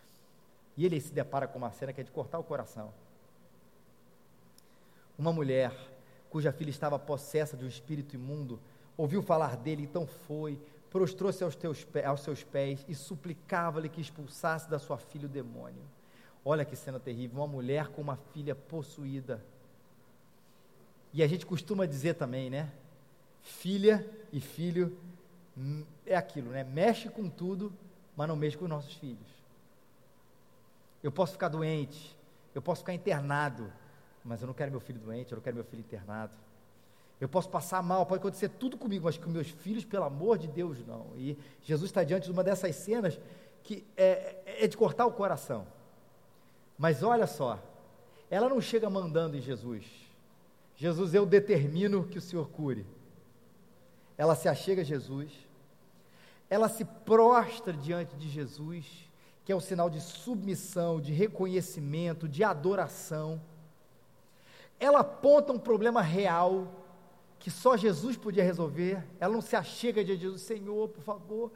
E 0.78 0.86
ele 0.86 1.02
se 1.02 1.12
depara 1.12 1.50
com 1.50 1.58
uma 1.58 1.70
cena 1.72 1.92
que 1.92 2.00
é 2.00 2.04
de 2.06 2.12
cortar 2.12 2.40
o 2.40 2.46
coração. 2.46 2.94
Uma 5.18 5.34
mulher 5.34 5.74
cuja 6.30 6.54
filha 6.54 6.70
estava 6.70 6.98
possessa 6.98 7.58
de 7.58 7.66
um 7.66 7.68
espírito 7.68 8.16
imundo, 8.16 8.58
ouviu 8.96 9.22
falar 9.22 9.58
dele, 9.58 9.84
então 9.84 10.08
foi, 10.08 10.58
prostrou-se 10.90 11.44
aos, 11.44 11.58
aos 12.06 12.22
seus 12.22 12.42
pés 12.42 12.86
e 12.88 12.96
suplicava-lhe 12.96 13.90
que 13.90 14.00
expulsasse 14.00 14.70
da 14.70 14.80
sua 14.80 14.98
filha 14.98 15.26
o 15.26 15.30
demônio. 15.30 15.84
Olha 16.46 16.64
que 16.64 16.78
cena 16.78 17.02
terrível, 17.02 17.40
uma 17.40 17.48
mulher 17.48 17.90
com 17.90 18.02
uma 18.02 18.16
filha 18.16 18.56
possuída 18.56 19.44
e 21.14 21.24
a 21.24 21.28
gente 21.28 21.46
costuma 21.46 21.86
dizer 21.86 22.16
também, 22.16 22.50
né? 22.50 22.72
Filha 23.42 24.08
e 24.32 24.40
filho 24.40 24.98
é 26.06 26.16
aquilo, 26.16 26.52
né? 26.52 26.64
Mexe 26.64 27.10
com 27.10 27.30
tudo, 27.30 27.74
mas 28.16 28.28
não 28.28 28.36
mexe 28.36 28.58
com 28.58 28.66
os 28.66 28.70
nossos 28.70 28.94
filhos. 28.94 29.28
Eu 31.02 31.12
posso 31.12 31.34
ficar 31.34 31.48
doente, 31.48 32.16
eu 32.54 32.62
posso 32.62 32.82
ficar 32.82 32.94
internado, 32.94 33.72
mas 34.24 34.42
eu 34.42 34.48
não 34.48 34.54
quero 34.54 34.72
meu 34.72 34.80
filho 34.80 35.00
doente, 35.00 35.32
eu 35.32 35.38
não 35.38 35.44
quero 35.44 35.56
meu 35.56 35.66
filho 35.66 35.82
internado. 35.82 36.34
Eu 37.20 37.28
posso 37.28 37.50
passar 37.50 37.84
mal, 37.84 38.06
pode 38.06 38.20
acontecer 38.20 38.50
tudo 38.50 38.78
comigo, 38.78 39.06
mas 39.06 39.18
com 39.18 39.30
meus 39.30 39.50
filhos, 39.50 39.84
pelo 39.84 40.06
amor 40.06 40.38
de 40.38 40.48
Deus, 40.48 40.86
não. 40.86 41.08
E 41.18 41.38
Jesus 41.64 41.90
está 41.90 42.04
diante 42.04 42.26
de 42.26 42.32
uma 42.32 42.44
dessas 42.44 42.76
cenas 42.76 43.20
que 43.64 43.86
é, 43.98 44.64
é 44.64 44.68
de 44.68 44.78
cortar 44.78 45.06
o 45.06 45.12
coração. 45.12 45.68
Mas 46.78 47.04
olha 47.04 47.28
só, 47.28 47.60
ela 48.30 48.48
não 48.48 48.62
chega 48.62 48.90
mandando 48.90 49.36
em 49.36 49.42
Jesus. 49.42 50.09
Jesus, 50.80 51.14
eu 51.14 51.26
determino 51.26 52.06
que 52.06 52.18
o 52.18 52.22
Senhor 52.22 52.48
cure. 52.48 52.86
Ela 54.18 54.34
se 54.34 54.48
achega 54.48 54.82
a 54.82 54.86
Jesus, 54.86 55.30
ela 56.50 56.70
se 56.70 56.86
prostra 56.86 57.74
diante 57.74 58.16
de 58.16 58.30
Jesus, 58.30 58.86
que 59.44 59.52
é 59.52 59.56
o 59.56 59.60
sinal 59.60 59.90
de 59.90 60.00
submissão, 60.00 61.02
de 61.02 61.12
reconhecimento, 61.12 62.30
de 62.30 62.46
adoração. 62.46 63.42
Ela 64.80 65.02
aponta 65.02 65.52
um 65.52 65.60
problema 65.60 66.02
real, 66.02 66.72
que 67.40 67.52
só 67.52 67.76
Jesus 67.76 68.16
podia 68.16 68.44
resolver. 68.44 69.06
Ela 69.20 69.34
não 69.34 69.42
se 69.42 69.58
achega 69.58 70.02
de 70.02 70.16
Jesus, 70.16 70.44
Senhor, 70.44 70.88
por 70.88 71.04
favor, 71.04 71.52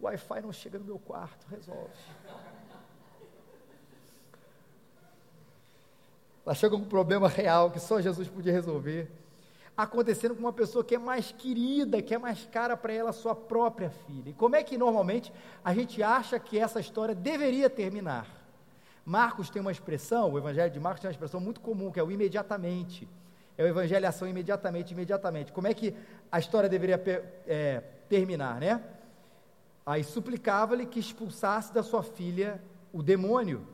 o 0.00 0.04
Wi-Fi 0.04 0.40
não 0.40 0.52
chega 0.52 0.78
no 0.78 0.84
meu 0.84 1.00
quarto, 1.00 1.48
resolve. 1.48 1.90
Ela 6.44 6.54
chega 6.54 6.76
com 6.76 6.82
um 6.82 6.88
problema 6.88 7.28
real 7.28 7.70
que 7.70 7.78
só 7.78 8.00
Jesus 8.00 8.28
podia 8.28 8.52
resolver. 8.52 9.10
Acontecendo 9.76 10.34
com 10.34 10.40
uma 10.40 10.52
pessoa 10.52 10.84
que 10.84 10.94
é 10.94 10.98
mais 10.98 11.32
querida, 11.32 12.02
que 12.02 12.14
é 12.14 12.18
mais 12.18 12.44
cara 12.46 12.76
para 12.76 12.92
ela, 12.92 13.12
sua 13.12 13.34
própria 13.34 13.90
filha. 13.90 14.30
E 14.30 14.32
como 14.32 14.56
é 14.56 14.62
que 14.62 14.76
normalmente 14.76 15.32
a 15.64 15.72
gente 15.72 16.02
acha 16.02 16.38
que 16.38 16.58
essa 16.58 16.80
história 16.80 17.14
deveria 17.14 17.70
terminar? 17.70 18.26
Marcos 19.04 19.50
tem 19.50 19.62
uma 19.62 19.72
expressão, 19.72 20.32
o 20.32 20.38
Evangelho 20.38 20.70
de 20.70 20.78
Marcos 20.78 21.00
tem 21.00 21.08
uma 21.08 21.12
expressão 21.12 21.40
muito 21.40 21.60
comum, 21.60 21.90
que 21.90 21.98
é 21.98 22.02
o 22.02 22.10
imediatamente. 22.10 23.08
É 23.56 23.64
o 23.64 23.66
Evangelho 23.66 24.06
ação 24.06 24.28
imediatamente, 24.28 24.92
imediatamente. 24.92 25.52
Como 25.52 25.66
é 25.66 25.74
que 25.74 25.94
a 26.30 26.38
história 26.38 26.68
deveria 26.68 27.00
é, 27.46 27.82
terminar, 28.08 28.60
né? 28.60 28.82
Aí 29.86 30.04
suplicava-lhe 30.04 30.86
que 30.86 31.00
expulsasse 31.00 31.72
da 31.72 31.82
sua 31.82 32.02
filha 32.02 32.62
o 32.92 33.02
demônio. 33.02 33.66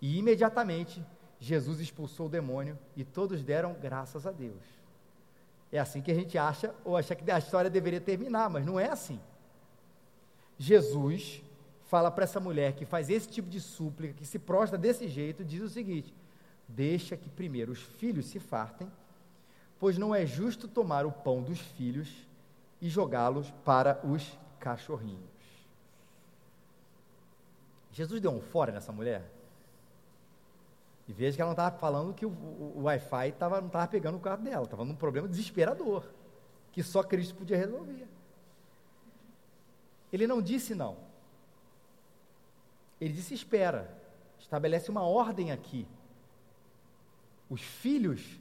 E 0.00 0.18
imediatamente 0.18 1.04
Jesus 1.40 1.80
expulsou 1.80 2.26
o 2.26 2.30
demônio 2.30 2.78
e 2.96 3.04
todos 3.04 3.42
deram 3.42 3.74
graças 3.74 4.26
a 4.26 4.32
Deus. 4.32 4.62
É 5.70 5.78
assim 5.78 6.00
que 6.00 6.10
a 6.10 6.14
gente 6.14 6.36
acha, 6.36 6.74
ou 6.84 6.96
acha 6.96 7.14
que 7.14 7.30
a 7.30 7.38
história 7.38 7.70
deveria 7.70 8.00
terminar, 8.00 8.48
mas 8.48 8.64
não 8.64 8.80
é 8.80 8.88
assim. 8.88 9.20
Jesus 10.58 11.42
fala 11.86 12.10
para 12.10 12.24
essa 12.24 12.40
mulher 12.40 12.72
que 12.72 12.84
faz 12.84 13.08
esse 13.08 13.28
tipo 13.28 13.48
de 13.48 13.60
súplica, 13.60 14.14
que 14.14 14.26
se 14.26 14.38
prostra 14.38 14.76
desse 14.76 15.06
jeito, 15.06 15.44
diz 15.44 15.62
o 15.62 15.68
seguinte: 15.68 16.12
Deixa 16.66 17.16
que 17.16 17.30
primeiro 17.30 17.72
os 17.72 17.80
filhos 17.80 18.26
se 18.26 18.40
fartem, 18.40 18.90
pois 19.78 19.96
não 19.96 20.14
é 20.14 20.26
justo 20.26 20.66
tomar 20.66 21.06
o 21.06 21.12
pão 21.12 21.42
dos 21.42 21.60
filhos 21.60 22.26
e 22.80 22.88
jogá-los 22.88 23.50
para 23.64 24.00
os 24.04 24.38
cachorrinhos. 24.58 25.38
Jesus 27.92 28.20
deu 28.20 28.30
um 28.30 28.40
fora 28.40 28.72
nessa 28.72 28.92
mulher. 28.92 29.37
E 31.08 31.12
veja 31.12 31.36
que 31.36 31.42
ela 31.42 31.48
não 31.48 31.54
estava 31.54 31.74
falando 31.78 32.12
que 32.12 32.26
o, 32.26 32.28
o, 32.28 32.74
o 32.76 32.82
Wi-Fi 32.82 33.32
tava, 33.32 33.60
não 33.60 33.68
estava 33.68 33.88
pegando 33.88 34.18
o 34.18 34.20
carro 34.20 34.42
dela, 34.42 34.64
estava 34.64 34.84
num 34.84 34.94
problema 34.94 35.26
desesperador, 35.26 36.04
que 36.70 36.82
só 36.82 37.02
Cristo 37.02 37.34
podia 37.34 37.56
resolver. 37.56 38.06
Ele 40.12 40.26
não 40.26 40.42
disse 40.42 40.74
não. 40.74 40.98
Ele 43.00 43.14
disse: 43.14 43.32
espera, 43.32 43.90
estabelece 44.38 44.90
uma 44.90 45.02
ordem 45.02 45.50
aqui. 45.50 45.88
Os 47.48 47.62
filhos 47.62 48.38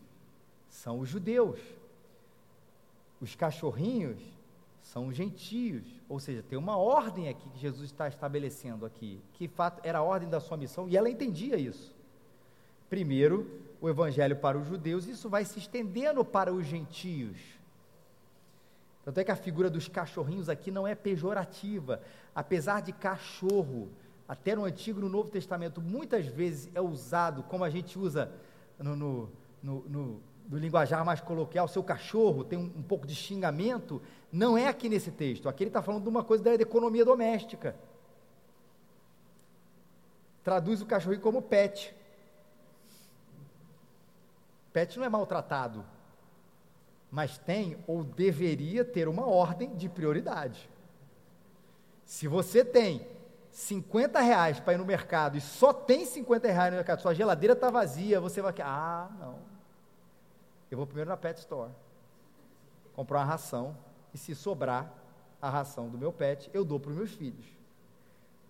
são 0.69 0.99
os 0.99 1.07
judeus, 1.07 1.59
os 3.21 3.33
cachorrinhos 3.33 4.21
são 4.81 5.07
os 5.07 5.15
gentios, 5.15 5.85
ou 6.09 6.19
seja, 6.19 6.43
tem 6.43 6.57
uma 6.57 6.77
ordem 6.77 7.29
aqui 7.29 7.49
que 7.49 7.59
Jesus 7.59 7.85
está 7.85 8.09
estabelecendo 8.09 8.85
aqui, 8.85 9.21
que 9.33 9.47
fato 9.47 9.81
era 9.85 9.99
a 9.99 10.03
ordem 10.03 10.29
da 10.29 10.41
sua 10.41 10.57
missão, 10.57 10.89
e 10.89 10.97
ela 10.97 11.09
entendia 11.09 11.57
isso. 11.57 11.96
Primeiro, 12.89 13.49
o 13.81 13.89
evangelho 13.89 14.35
para 14.35 14.57
os 14.57 14.67
judeus, 14.67 15.07
isso 15.07 15.29
vai 15.29 15.45
se 15.45 15.59
estendendo 15.59 16.23
para 16.23 16.53
os 16.53 16.65
gentios. 16.65 17.37
Tanto 19.03 19.19
é 19.19 19.23
que 19.23 19.31
a 19.31 19.35
figura 19.35 19.69
dos 19.69 19.87
cachorrinhos 19.87 20.49
aqui 20.49 20.69
não 20.69 20.85
é 20.85 20.93
pejorativa, 20.93 22.01
apesar 22.35 22.81
de 22.81 22.91
cachorro, 22.91 23.89
até 24.27 24.55
no 24.55 24.65
Antigo 24.65 24.99
e 24.99 25.03
no 25.03 25.09
Novo 25.09 25.29
Testamento, 25.29 25.81
muitas 25.81 26.25
vezes 26.25 26.69
é 26.75 26.81
usado 26.81 27.43
como 27.43 27.63
a 27.63 27.69
gente 27.69 27.97
usa 27.97 28.29
no, 28.77 28.95
no, 28.95 29.29
no, 29.63 29.83
no, 29.87 30.21
no 30.49 30.57
linguajar 30.57 31.05
mais 31.05 31.21
coloquial, 31.21 31.67
seu 31.67 31.83
cachorro 31.83 32.43
tem 32.43 32.59
um, 32.59 32.71
um, 32.77 32.83
pouco 32.83 33.07
de 33.07 33.15
xingamento, 33.15 34.01
não 34.31 34.57
é 34.57 34.67
aqui 34.67 34.89
nesse 34.89 35.11
texto. 35.11 35.47
Aqui 35.47 35.63
ele 35.63 35.69
está 35.69 35.81
falando 35.81 36.03
de 36.03 36.09
uma 36.09 36.23
coisa 36.23 36.43
da 36.43 36.53
economia 36.55 37.05
doméstica. 37.05 37.75
Traduz 40.43 40.81
o 40.81 40.85
cachorrinho 40.85 41.21
como 41.21 41.41
pet. 41.41 41.95
Pet 44.77 44.95
não 44.99 45.07
é 45.07 45.09
maltratado, 45.09 45.83
mas 47.09 47.39
tem 47.39 47.83
ou 47.87 48.03
deveria 48.03 48.85
ter 48.85 49.07
uma 49.07 49.25
ordem 49.25 49.75
de 49.75 49.89
prioridade. 49.89 50.69
Se 52.05 52.27
você 52.27 52.63
tem 52.63 53.07
50 53.49 54.19
reais 54.19 54.59
para 54.59 54.73
ir 54.73 54.77
no 54.77 54.85
mercado 54.85 55.35
e 55.35 55.41
só 55.41 55.73
tem 55.73 56.05
50 56.05 56.47
reais 56.47 56.69
no 56.69 56.75
mercado, 56.75 57.01
sua 57.01 57.15
geladeira 57.15 57.53
está 57.53 57.71
vazia, 57.71 58.21
você 58.21 58.39
vai. 58.39 58.53
Ah, 58.61 59.09
não. 59.19 59.39
Eu 60.69 60.77
vou 60.77 60.85
primeiro 60.85 61.09
na 61.09 61.17
pet 61.17 61.39
store, 61.39 61.71
comprar 62.93 63.17
uma 63.17 63.25
ração, 63.25 63.75
e 64.13 64.17
se 64.19 64.35
sobrar 64.35 64.93
a 65.41 65.49
ração 65.49 65.89
do 65.89 65.97
meu 65.97 66.13
pet, 66.13 66.51
eu 66.53 66.63
dou 66.63 66.79
para 66.79 66.91
os 66.91 66.97
meus 66.97 67.13
filhos. 67.13 67.47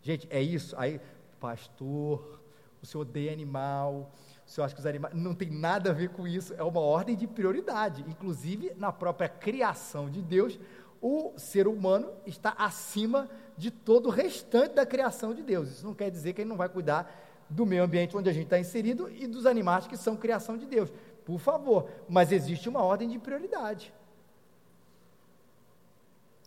Gente, 0.01 0.27
é 0.29 0.41
isso. 0.41 0.75
Aí, 0.77 0.99
pastor, 1.39 2.41
o 2.83 2.85
senhor 2.85 3.03
odeia 3.03 3.31
animal, 3.31 4.11
você 4.47 4.61
acha 4.61 4.73
que 4.73 4.79
os 4.79 4.85
animais. 4.85 5.13
Não 5.13 5.35
tem 5.35 5.49
nada 5.49 5.89
a 5.89 5.93
ver 5.93 6.09
com 6.09 6.25
isso, 6.25 6.53
é 6.53 6.63
uma 6.63 6.79
ordem 6.79 7.17
de 7.17 7.27
prioridade. 7.27 8.05
Inclusive, 8.07 8.73
na 8.77 8.93
própria 8.93 9.27
criação 9.27 10.09
de 10.09 10.21
Deus, 10.21 10.57
o 11.01 11.33
ser 11.37 11.67
humano 11.67 12.09
está 12.25 12.55
acima 12.57 13.29
de 13.57 13.69
todo 13.69 14.07
o 14.07 14.09
restante 14.09 14.75
da 14.75 14.85
criação 14.85 15.33
de 15.33 15.43
Deus. 15.43 15.69
Isso 15.69 15.85
não 15.85 15.93
quer 15.93 16.09
dizer 16.09 16.31
que 16.31 16.41
ele 16.41 16.49
não 16.49 16.55
vai 16.55 16.69
cuidar 16.69 17.13
do 17.49 17.65
meio 17.65 17.83
ambiente 17.83 18.15
onde 18.15 18.29
a 18.29 18.33
gente 18.33 18.45
está 18.45 18.57
inserido 18.57 19.09
e 19.09 19.27
dos 19.27 19.45
animais 19.45 19.85
que 19.85 19.97
são 19.97 20.15
criação 20.15 20.57
de 20.57 20.65
Deus. 20.65 20.91
Por 21.25 21.39
favor, 21.39 21.89
mas 22.07 22.31
existe 22.31 22.69
uma 22.69 22.81
ordem 22.81 23.09
de 23.09 23.19
prioridade. 23.19 23.93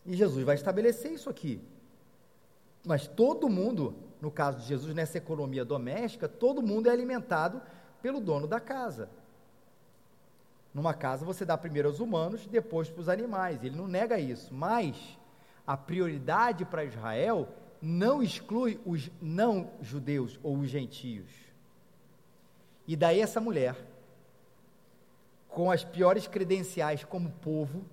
E 0.06 0.16
Jesus 0.16 0.42
vai 0.42 0.54
estabelecer 0.54 1.12
isso 1.12 1.28
aqui. 1.28 1.60
Mas 2.84 3.06
todo 3.06 3.48
mundo, 3.48 3.94
no 4.22 4.30
caso 4.30 4.58
de 4.60 4.66
Jesus, 4.66 4.94
nessa 4.94 5.18
economia 5.18 5.66
doméstica, 5.66 6.26
todo 6.26 6.62
mundo 6.62 6.88
é 6.88 6.92
alimentado 6.92 7.60
pelo 8.02 8.20
dono 8.20 8.46
da 8.46 8.60
casa. 8.60 9.08
Numa 10.72 10.94
casa 10.94 11.24
você 11.24 11.44
dá 11.44 11.56
primeiro 11.56 11.88
aos 11.88 12.00
humanos, 12.00 12.46
depois 12.46 12.88
para 12.88 13.00
os 13.00 13.08
animais. 13.08 13.62
Ele 13.62 13.76
não 13.76 13.88
nega 13.88 14.18
isso, 14.18 14.54
mas 14.54 14.96
a 15.66 15.76
prioridade 15.76 16.64
para 16.64 16.84
Israel 16.84 17.48
não 17.82 18.22
exclui 18.22 18.80
os 18.84 19.10
não 19.20 19.70
judeus 19.80 20.38
ou 20.42 20.58
os 20.58 20.68
gentios. 20.68 21.30
E 22.86 22.96
daí 22.96 23.20
essa 23.20 23.40
mulher, 23.40 23.76
com 25.48 25.70
as 25.70 25.84
piores 25.84 26.26
credenciais 26.26 27.04
como 27.04 27.30
povo, 27.30 27.84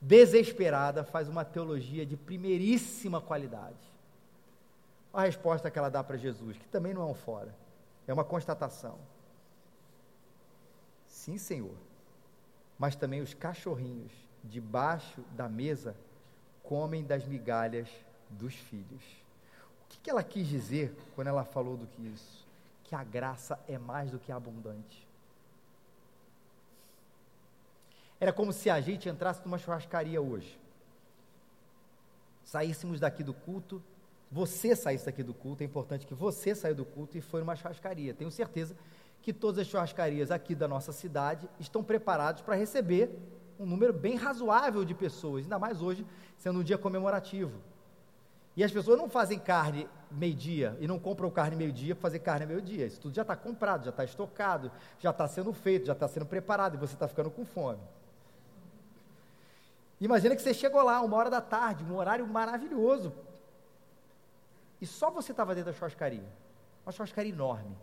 desesperada, 0.00 1.04
faz 1.04 1.28
uma 1.28 1.44
teologia 1.44 2.04
de 2.04 2.16
primeiríssima 2.16 3.20
qualidade. 3.20 3.92
A 5.12 5.22
resposta 5.22 5.70
que 5.70 5.78
ela 5.78 5.88
dá 5.88 6.02
para 6.02 6.16
Jesus, 6.16 6.56
que 6.56 6.68
também 6.68 6.92
não 6.92 7.02
é 7.02 7.06
um 7.06 7.14
fora, 7.14 7.54
é 8.06 8.12
uma 8.12 8.24
constatação. 8.24 8.98
Sim, 11.22 11.38
Senhor, 11.38 11.76
mas 12.76 12.96
também 12.96 13.20
os 13.20 13.32
cachorrinhos 13.32 14.10
debaixo 14.42 15.20
da 15.36 15.48
mesa 15.48 15.94
comem 16.64 17.04
das 17.04 17.24
migalhas 17.24 17.88
dos 18.28 18.56
filhos. 18.56 19.04
O 19.84 19.88
que, 19.88 20.10
ela 20.10 20.24
quis 20.24 20.48
dizer 20.48 20.92
quando 21.14 21.28
ela 21.28 21.44
falou 21.44 21.76
do 21.76 21.86
que 21.86 22.02
isso? 22.02 22.44
Que 22.82 22.96
a 22.96 23.04
graça 23.04 23.56
é 23.68 23.78
mais 23.78 24.10
do 24.10 24.18
que 24.18 24.32
abundante. 24.32 25.06
Era 28.18 28.32
como 28.32 28.52
se 28.52 28.68
a 28.68 28.80
gente 28.80 29.08
entrasse 29.08 29.44
numa 29.44 29.58
churrascaria 29.58 30.20
hoje. 30.20 30.58
Saíssemos 32.42 32.98
daqui 32.98 33.22
do 33.22 33.32
culto, 33.32 33.80
você 34.28 34.74
saísse 34.74 35.06
daqui 35.06 35.22
do 35.22 35.34
culto, 35.34 35.62
é 35.62 35.66
importante 35.66 36.04
que 36.04 36.14
você 36.14 36.52
saia 36.52 36.74
do 36.74 36.84
culto 36.84 37.16
e 37.16 37.20
foi 37.20 37.38
numa 37.38 37.54
churrascaria. 37.54 38.12
Tenho 38.12 38.30
certeza 38.32 38.74
que 39.22 39.32
todas 39.32 39.60
as 39.60 39.66
churrascarias 39.68 40.30
aqui 40.30 40.54
da 40.54 40.66
nossa 40.66 40.92
cidade 40.92 41.48
estão 41.58 41.82
preparadas 41.82 42.42
para 42.42 42.56
receber 42.56 43.16
um 43.58 43.64
número 43.64 43.92
bem 43.92 44.16
razoável 44.16 44.84
de 44.84 44.94
pessoas, 44.94 45.44
ainda 45.44 45.58
mais 45.58 45.80
hoje, 45.80 46.04
sendo 46.36 46.58
um 46.58 46.62
dia 46.64 46.76
comemorativo. 46.76 47.52
E 48.56 48.62
as 48.62 48.72
pessoas 48.72 48.98
não 48.98 49.08
fazem 49.08 49.38
carne 49.38 49.88
meio-dia 50.10 50.76
e 50.80 50.86
não 50.86 50.98
compram 50.98 51.30
carne 51.30 51.56
meio-dia 51.56 51.94
para 51.94 52.02
fazer 52.02 52.18
carne 52.18 52.44
meio-dia. 52.44 52.84
Isso 52.84 53.00
tudo 53.00 53.14
já 53.14 53.22
está 53.22 53.36
comprado, 53.36 53.84
já 53.84 53.90
está 53.90 54.04
estocado, 54.04 54.70
já 54.98 55.10
está 55.10 55.26
sendo 55.28 55.52
feito, 55.52 55.86
já 55.86 55.92
está 55.92 56.06
sendo 56.08 56.26
preparado 56.26 56.74
e 56.74 56.78
você 56.78 56.94
está 56.94 57.06
ficando 57.08 57.30
com 57.30 57.44
fome. 57.46 57.80
Imagina 60.00 60.34
que 60.34 60.42
você 60.42 60.52
chegou 60.52 60.82
lá, 60.82 61.00
uma 61.00 61.16
hora 61.16 61.30
da 61.30 61.40
tarde, 61.40 61.84
um 61.84 61.96
horário 61.96 62.26
maravilhoso. 62.26 63.12
E 64.80 64.86
só 64.86 65.10
você 65.10 65.30
estava 65.30 65.54
dentro 65.54 65.70
da 65.72 65.78
churrascaria. 65.78 66.28
Uma 66.84 66.90
churrascaria 66.90 67.32
enorme. 67.32 67.76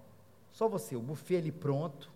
Só 0.51 0.67
você, 0.67 0.95
o 0.95 1.01
buffet 1.01 1.37
ali 1.37 1.51
pronto, 1.51 2.11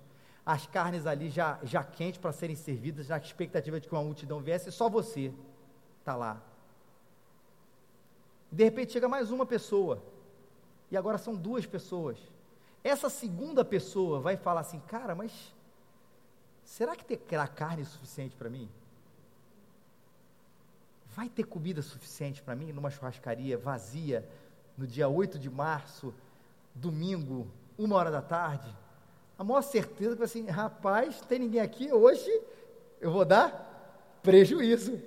as 0.46 0.66
carnes 0.66 1.06
ali 1.06 1.30
já, 1.30 1.60
já 1.64 1.84
quentes 1.84 2.20
para 2.20 2.32
serem 2.32 2.56
servidas, 2.56 3.08
na 3.08 3.18
expectativa 3.18 3.80
de 3.80 3.88
que 3.88 3.94
uma 3.94 4.04
multidão 4.04 4.42
viesse, 4.42 4.72
só 4.72 4.90
você 4.90 5.34
está 6.00 6.16
lá. 6.16 6.42
De 8.52 8.64
repente 8.64 8.92
chega 8.92 9.08
mais 9.08 9.32
uma 9.32 9.46
pessoa, 9.46 10.04
e 10.92 10.98
agora 10.98 11.18
são 11.18 11.36
duas 11.36 11.66
pessoas. 11.66 12.18
Essa 12.84 13.10
segunda 13.10 13.64
pessoa 13.64 14.20
vai 14.20 14.36
falar 14.36 14.62
assim: 14.62 14.80
cara, 14.82 15.16
mas 15.16 15.32
será 16.64 16.96
que 16.96 17.16
terá 17.16 17.48
carne 17.48 17.86
suficiente 17.86 18.36
para 18.36 18.50
mim? 18.50 18.70
vai 21.16 21.30
ter 21.30 21.44
comida 21.44 21.82
suficiente 21.82 22.42
para 22.42 22.56
mim 22.56 22.72
numa 22.72 22.90
churrascaria 22.90 23.58
vazia, 23.58 24.28
no 24.78 24.88
dia 24.88 25.08
8 25.08 25.38
de 25.38 25.50
março, 25.50 26.14
domingo, 26.74 27.48
uma 27.78 27.96
hora 27.96 28.12
da 28.12 28.22
tarde? 28.22 28.68
A 29.38 29.44
maior 29.44 29.62
certeza 29.62 30.16
que 30.16 30.24
assim, 30.24 30.46
rapaz, 30.48 31.22
tem 31.22 31.40
ninguém 31.40 31.62
aqui 31.62 31.92
hoje, 31.92 32.32
eu 33.02 33.12
vou 33.12 33.26
dar 33.26 34.20
prejuízo. 34.22 35.02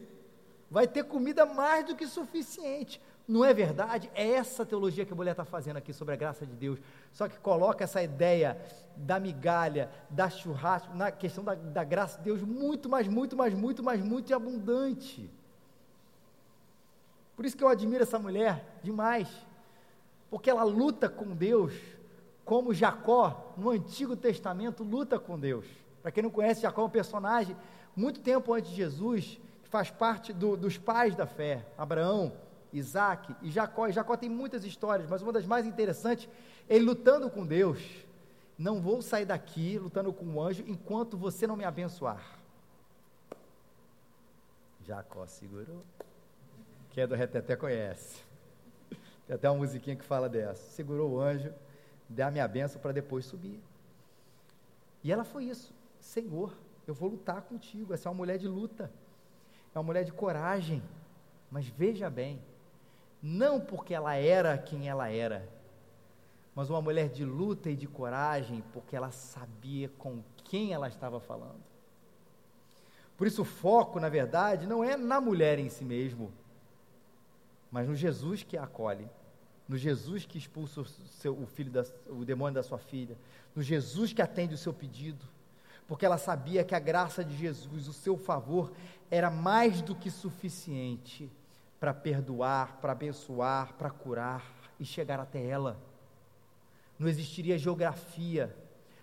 Vai 0.70 0.86
ter 0.86 1.04
comida 1.04 1.46
mais 1.46 1.86
do 1.86 1.94
que 1.94 2.06
suficiente. 2.06 3.00
Não 3.26 3.44
é 3.44 3.52
verdade? 3.52 4.10
É 4.14 4.28
essa 4.30 4.64
teologia 4.64 5.04
que 5.04 5.12
a 5.12 5.16
mulher 5.16 5.32
está 5.32 5.44
fazendo 5.44 5.78
aqui 5.78 5.92
sobre 5.92 6.14
a 6.14 6.16
graça 6.16 6.46
de 6.46 6.52
Deus. 6.52 6.78
Só 7.12 7.28
que 7.28 7.38
coloca 7.38 7.82
essa 7.82 8.02
ideia 8.02 8.60
da 8.96 9.18
migalha, 9.18 9.90
da 10.08 10.30
churrasco, 10.30 10.94
na 10.94 11.10
questão 11.10 11.42
da, 11.42 11.54
da 11.54 11.82
graça 11.82 12.18
de 12.18 12.24
Deus 12.24 12.42
muito 12.42 12.88
mais, 12.88 13.08
muito 13.08 13.36
mais, 13.36 13.52
muito 13.52 13.82
mais, 13.82 14.00
muito 14.00 14.34
abundante. 14.34 15.28
Por 17.34 17.44
isso 17.44 17.56
que 17.56 17.64
eu 17.64 17.68
admiro 17.68 18.02
essa 18.02 18.18
mulher 18.18 18.64
demais. 18.82 19.28
Porque 20.30 20.48
ela 20.48 20.62
luta 20.62 21.08
com 21.08 21.34
Deus, 21.34 21.72
como 22.46 22.72
Jacó, 22.72 23.52
no 23.56 23.70
Antigo 23.70 24.16
Testamento, 24.16 24.84
luta 24.84 25.18
com 25.18 25.36
Deus. 25.36 25.66
Para 26.00 26.12
quem 26.12 26.22
não 26.22 26.30
conhece, 26.30 26.62
Jacó 26.62 26.82
é 26.82 26.84
um 26.84 26.90
personagem 26.90 27.56
muito 27.94 28.20
tempo 28.20 28.54
antes 28.54 28.70
de 28.70 28.76
Jesus, 28.76 29.40
que 29.64 29.68
faz 29.68 29.90
parte 29.90 30.32
do, 30.32 30.56
dos 30.56 30.78
pais 30.78 31.16
da 31.16 31.26
fé. 31.26 31.66
Abraão, 31.76 32.32
Isaac 32.72 33.34
e 33.42 33.50
Jacó. 33.50 33.88
E 33.88 33.92
Jacó 33.92 34.16
tem 34.16 34.30
muitas 34.30 34.64
histórias, 34.64 35.10
mas 35.10 35.22
uma 35.22 35.32
das 35.32 35.44
mais 35.44 35.66
interessantes, 35.66 36.28
ele 36.68 36.84
lutando 36.84 37.28
com 37.28 37.44
Deus. 37.44 37.82
Não 38.56 38.80
vou 38.80 39.02
sair 39.02 39.26
daqui 39.26 39.76
lutando 39.76 40.12
com 40.12 40.24
o 40.26 40.40
anjo 40.40 40.62
enquanto 40.68 41.16
você 41.16 41.48
não 41.48 41.56
me 41.56 41.64
abençoar. 41.64 42.24
Jacó 44.86 45.26
segurou. 45.26 45.82
Quem 46.90 47.02
é 47.02 47.06
do 47.08 47.16
Reteté 47.16 47.56
conhece. 47.56 48.22
Tem 49.26 49.34
até 49.34 49.50
uma 49.50 49.58
musiquinha 49.58 49.96
que 49.96 50.04
fala 50.04 50.28
dessa. 50.28 50.62
Segurou 50.70 51.14
o 51.14 51.20
anjo, 51.20 51.52
dá 52.08 52.30
minha 52.30 52.46
benção 52.46 52.80
para 52.80 52.92
depois 52.92 53.24
subir. 53.24 53.60
E 55.02 55.12
ela 55.12 55.24
foi 55.24 55.44
isso. 55.44 55.72
Senhor, 56.00 56.52
eu 56.86 56.94
vou 56.94 57.10
lutar 57.10 57.42
contigo. 57.42 57.92
Essa 57.92 58.08
é 58.08 58.10
uma 58.10 58.16
mulher 58.16 58.38
de 58.38 58.48
luta. 58.48 58.90
É 59.74 59.78
uma 59.78 59.84
mulher 59.84 60.04
de 60.04 60.12
coragem. 60.12 60.82
Mas 61.50 61.66
veja 61.66 62.10
bem, 62.10 62.40
não 63.22 63.60
porque 63.60 63.94
ela 63.94 64.14
era 64.14 64.56
quem 64.58 64.88
ela 64.88 65.08
era, 65.08 65.48
mas 66.54 66.70
uma 66.70 66.80
mulher 66.80 67.08
de 67.08 67.24
luta 67.24 67.70
e 67.70 67.76
de 67.76 67.86
coragem, 67.86 68.62
porque 68.72 68.96
ela 68.96 69.10
sabia 69.10 69.88
com 69.98 70.22
quem 70.44 70.72
ela 70.72 70.88
estava 70.88 71.20
falando. 71.20 71.60
Por 73.16 73.26
isso, 73.26 73.42
o 73.42 73.44
foco, 73.44 73.98
na 73.98 74.08
verdade, 74.08 74.66
não 74.66 74.82
é 74.84 74.96
na 74.96 75.20
mulher 75.20 75.58
em 75.58 75.68
si 75.68 75.84
mesmo, 75.84 76.32
mas 77.70 77.88
no 77.88 77.94
Jesus 77.94 78.42
que 78.42 78.56
a 78.56 78.64
acolhe, 78.64 79.08
no 79.68 79.76
Jesus 79.76 80.24
que 80.24 80.38
expulsa 80.38 80.80
o, 80.80 80.84
seu, 80.84 81.36
o, 81.36 81.46
filho 81.46 81.70
da, 81.70 81.84
o 82.08 82.24
demônio 82.24 82.54
da 82.54 82.62
sua 82.62 82.78
filha, 82.78 83.16
no 83.54 83.62
Jesus 83.62 84.12
que 84.12 84.22
atende 84.22 84.54
o 84.54 84.58
seu 84.58 84.72
pedido, 84.72 85.24
porque 85.88 86.06
ela 86.06 86.18
sabia 86.18 86.64
que 86.64 86.74
a 86.74 86.78
graça 86.78 87.24
de 87.24 87.36
Jesus, 87.36 87.88
o 87.88 87.92
seu 87.92 88.16
favor, 88.16 88.72
era 89.10 89.30
mais 89.30 89.82
do 89.82 89.94
que 89.94 90.10
suficiente 90.10 91.30
para 91.78 91.94
perdoar, 91.94 92.78
para 92.80 92.92
abençoar, 92.92 93.74
para 93.74 93.90
curar 93.90 94.44
e 94.78 94.84
chegar 94.84 95.20
até 95.20 95.44
ela. 95.44 95.78
Não 96.98 97.08
existiria 97.08 97.58
geografia, 97.58 98.54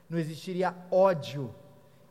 não 0.10 0.18
existiria 0.18 0.76
ódio 0.92 1.54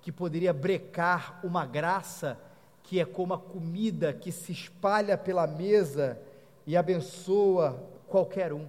que 0.00 0.12
poderia 0.12 0.52
brecar 0.52 1.40
uma 1.44 1.64
graça 1.64 2.38
que 2.82 3.00
é 3.00 3.04
como 3.04 3.34
a 3.34 3.38
comida 3.38 4.12
que 4.12 4.32
se 4.32 4.52
espalha 4.52 5.16
pela 5.16 5.46
mesa 5.46 6.20
e 6.66 6.76
abençoa 6.76 7.88
qualquer 8.12 8.52
um. 8.52 8.68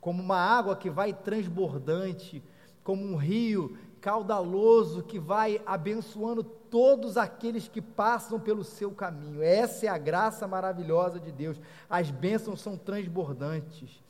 Como 0.00 0.20
uma 0.20 0.36
água 0.36 0.74
que 0.74 0.90
vai 0.90 1.12
transbordante, 1.12 2.42
como 2.82 3.04
um 3.04 3.16
rio 3.16 3.78
caudaloso 4.00 5.04
que 5.04 5.20
vai 5.20 5.62
abençoando 5.64 6.42
todos 6.42 7.16
aqueles 7.16 7.68
que 7.68 7.80
passam 7.80 8.40
pelo 8.40 8.64
seu 8.64 8.90
caminho. 8.90 9.40
Essa 9.40 9.86
é 9.86 9.88
a 9.88 9.96
graça 9.96 10.48
maravilhosa 10.48 11.20
de 11.20 11.30
Deus. 11.30 11.60
As 11.88 12.10
bênçãos 12.10 12.60
são 12.60 12.76
transbordantes. 12.76 14.02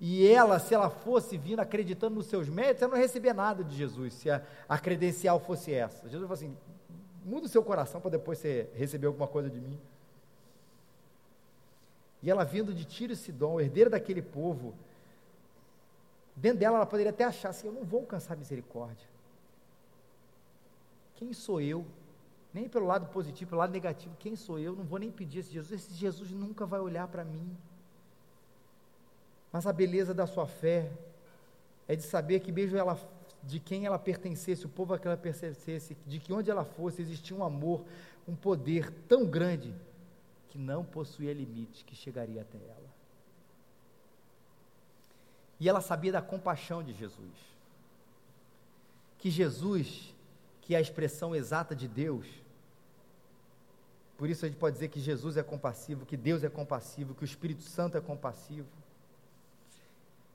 E 0.00 0.26
ela, 0.26 0.58
se 0.58 0.74
ela 0.74 0.88
fosse 0.88 1.36
vindo 1.36 1.60
acreditando 1.60 2.16
nos 2.16 2.26
seus 2.26 2.48
méritos, 2.48 2.82
ela 2.82 2.92
não 2.92 2.98
recebia 2.98 3.34
nada 3.34 3.62
de 3.62 3.76
Jesus, 3.76 4.14
se 4.14 4.30
a, 4.30 4.42
a 4.66 4.78
credencial 4.78 5.38
fosse 5.38 5.72
essa. 5.72 6.08
Jesus 6.08 6.22
falou 6.22 6.32
assim: 6.32 6.56
muda 7.22 7.46
o 7.46 7.48
seu 7.48 7.62
coração 7.62 8.00
para 8.00 8.12
depois 8.12 8.38
você 8.38 8.70
receber 8.74 9.06
alguma 9.06 9.28
coisa 9.28 9.50
de 9.50 9.60
mim. 9.60 9.78
E 12.24 12.30
ela 12.30 12.42
vindo 12.42 12.72
de 12.72 12.86
Tiro 12.86 13.12
e 13.12 13.16
Sidom, 13.16 13.60
herdeira 13.60 13.90
daquele 13.90 14.22
povo, 14.22 14.74
dentro 16.34 16.60
dela 16.60 16.78
ela 16.78 16.86
poderia 16.86 17.10
até 17.10 17.22
achar 17.22 17.50
assim: 17.50 17.66
eu 17.66 17.72
não 17.72 17.84
vou 17.84 18.00
alcançar 18.00 18.34
misericórdia. 18.34 19.06
Quem 21.16 21.34
sou 21.34 21.60
eu? 21.60 21.84
Nem 22.52 22.66
pelo 22.66 22.86
lado 22.86 23.06
positivo, 23.08 23.50
pelo 23.50 23.60
lado 23.60 23.72
negativo. 23.72 24.16
Quem 24.18 24.34
sou 24.36 24.58
eu? 24.58 24.74
Não 24.74 24.84
vou 24.84 24.98
nem 24.98 25.10
pedir 25.10 25.40
esse 25.40 25.52
Jesus. 25.52 25.82
Esse 25.82 25.94
Jesus 25.94 26.30
nunca 26.30 26.64
vai 26.64 26.80
olhar 26.80 27.06
para 27.08 27.24
mim. 27.24 27.54
Mas 29.52 29.66
a 29.66 29.72
beleza 29.72 30.14
da 30.14 30.26
sua 30.26 30.46
fé 30.46 30.90
é 31.86 31.94
de 31.94 32.04
saber 32.04 32.40
que 32.40 32.50
mesmo 32.50 32.78
ela 32.78 32.98
de 33.42 33.60
quem 33.60 33.84
ela 33.84 33.98
pertencesse, 33.98 34.64
o 34.64 34.70
povo 34.70 34.94
a 34.94 34.98
que 34.98 35.06
ela 35.06 35.18
pertencesse, 35.18 35.94
de 36.06 36.18
que 36.18 36.32
onde 36.32 36.50
ela 36.50 36.64
fosse 36.64 37.02
existia 37.02 37.36
um 37.36 37.44
amor, 37.44 37.84
um 38.26 38.34
poder 38.34 38.90
tão 39.06 39.26
grande 39.26 39.74
que 40.54 40.58
não 40.58 40.84
possuía 40.84 41.34
limite, 41.34 41.84
que 41.84 41.96
chegaria 41.96 42.42
até 42.42 42.58
ela. 42.58 42.94
E 45.58 45.68
ela 45.68 45.80
sabia 45.80 46.12
da 46.12 46.22
compaixão 46.22 46.80
de 46.80 46.92
Jesus. 46.92 47.34
Que 49.18 49.32
Jesus 49.32 50.14
que 50.60 50.76
é 50.76 50.78
a 50.78 50.80
expressão 50.80 51.34
exata 51.34 51.74
de 51.74 51.88
Deus. 51.88 52.24
Por 54.16 54.30
isso 54.30 54.44
a 54.44 54.48
gente 54.48 54.56
pode 54.56 54.74
dizer 54.74 54.88
que 54.90 55.00
Jesus 55.00 55.36
é 55.36 55.42
compassivo, 55.42 56.06
que 56.06 56.16
Deus 56.16 56.44
é 56.44 56.48
compassivo, 56.48 57.16
que 57.16 57.24
o 57.24 57.26
Espírito 57.26 57.64
Santo 57.64 57.98
é 57.98 58.00
compassivo. 58.00 58.68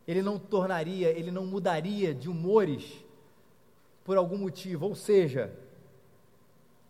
Ele 0.05 0.21
não 0.21 0.37
tornaria, 0.37 1.09
ele 1.09 1.31
não 1.31 1.45
mudaria 1.45 2.13
de 2.13 2.29
humores 2.29 3.01
por 4.03 4.17
algum 4.17 4.37
motivo, 4.37 4.85
ou 4.85 4.95
seja, 4.95 5.49